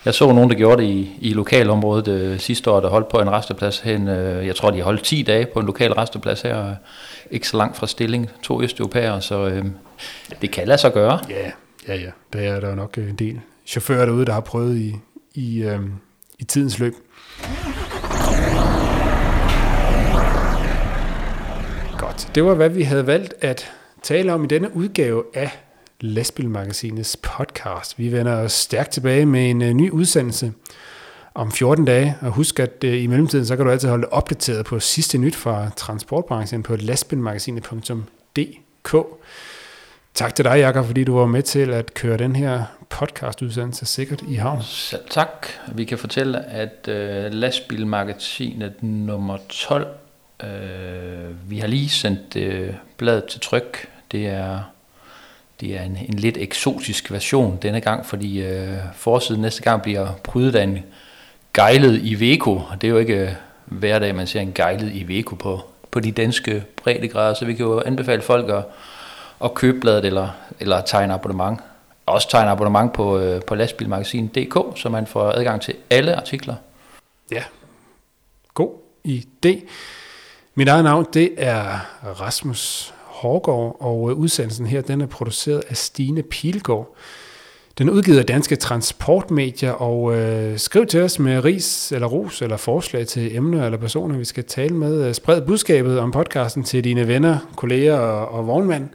[0.04, 3.18] Jeg så nogen, der gjorde det i, i lokalområdet øh, sidste år, der holdt på
[3.20, 4.08] en resteplads hen.
[4.08, 6.74] Øh, jeg tror, de har holdt 10 dage på en lokal resteplads her, øh,
[7.30, 8.30] ikke så langt fra Stilling.
[8.42, 9.64] To østeuropæere, så øh,
[10.42, 11.18] det kan lade sig gøre.
[11.30, 11.50] Ja,
[11.88, 12.10] ja, ja.
[12.32, 14.96] Der er der nok øh, en del chauffører derude, der har prøvet i,
[15.34, 15.80] i, øh,
[16.38, 16.94] i tidens løb.
[21.98, 22.30] Godt.
[22.34, 23.72] Det var, hvad vi havde valgt at
[24.02, 25.50] tale om i denne udgave af
[26.00, 27.98] Lastbilmagasinets podcast.
[27.98, 30.52] Vi vender os stærkt tilbage med en øh, ny udsendelse
[31.34, 32.16] om 14 dage.
[32.20, 35.36] Og husk, at øh, i mellemtiden, så kan du altid holde opdateret på sidste nyt
[35.36, 38.96] fra transportbranchen på lastbilmagasinet.dk.
[40.14, 44.22] Tak til dig, Jakob, fordi du var med til at køre den her podcast-udsendelse sikkert
[44.28, 44.62] i havn.
[44.62, 45.46] Selv tak.
[45.72, 49.86] Vi kan fortælle, at øh, lastbilmagasinet nummer 12,
[50.42, 53.88] øh, vi har lige sendt øh, bladet til tryk.
[54.12, 54.60] Det er,
[55.60, 60.08] det er en, en lidt eksotisk version denne gang, fordi øh, forsiden næste gang bliver
[60.24, 60.78] prydet af en
[61.54, 62.62] gejlet Iveco.
[62.80, 63.30] Det er jo ikke øh,
[63.64, 67.66] hver dag, man ser en gejlet Iveco på, på de danske breddegrader, så vi kan
[67.66, 68.64] jo anbefale folk at,
[69.44, 70.28] at købe bladet eller,
[70.60, 71.60] eller tegne abonnement.
[72.06, 76.54] Også tegne abonnement på, øh, på lastbilmagasin.dk, så man får adgang til alle artikler.
[77.32, 77.42] Ja,
[78.54, 78.70] god
[79.08, 79.58] idé.
[80.54, 81.78] Mit eget navn, det er
[82.20, 86.96] Rasmus Hårgaard, og øh, udsendelsen her, den er produceret af Stine Pilgaard.
[87.78, 92.42] Den er udgivet af Danske Transportmedier, og øh, skriv til os med ris eller ros
[92.42, 95.04] eller forslag til emner eller personer, vi skal tale med.
[95.04, 98.88] Øh, spred budskabet om podcasten til dine venner, kolleger og, og vognmænd.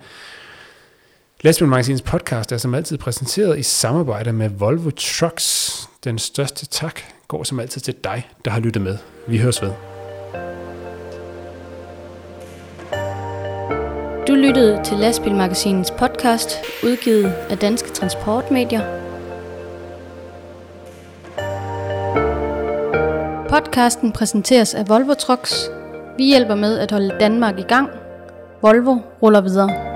[1.41, 5.89] Lastbilmagasinets podcast er som altid præsenteret i samarbejde med Volvo Trucks.
[6.03, 8.97] Den største tak går som altid til dig, der har lyttet med.
[9.27, 9.94] Vi høres ved.
[14.27, 16.49] Du lyttede til Lastbilmagasinets podcast,
[16.83, 18.81] udgivet af Danske Transportmedier.
[23.49, 25.69] Podcasten præsenteres af Volvo Trucks.
[26.17, 27.89] Vi hjælper med at holde Danmark i gang.
[28.61, 29.94] Volvo ruller videre.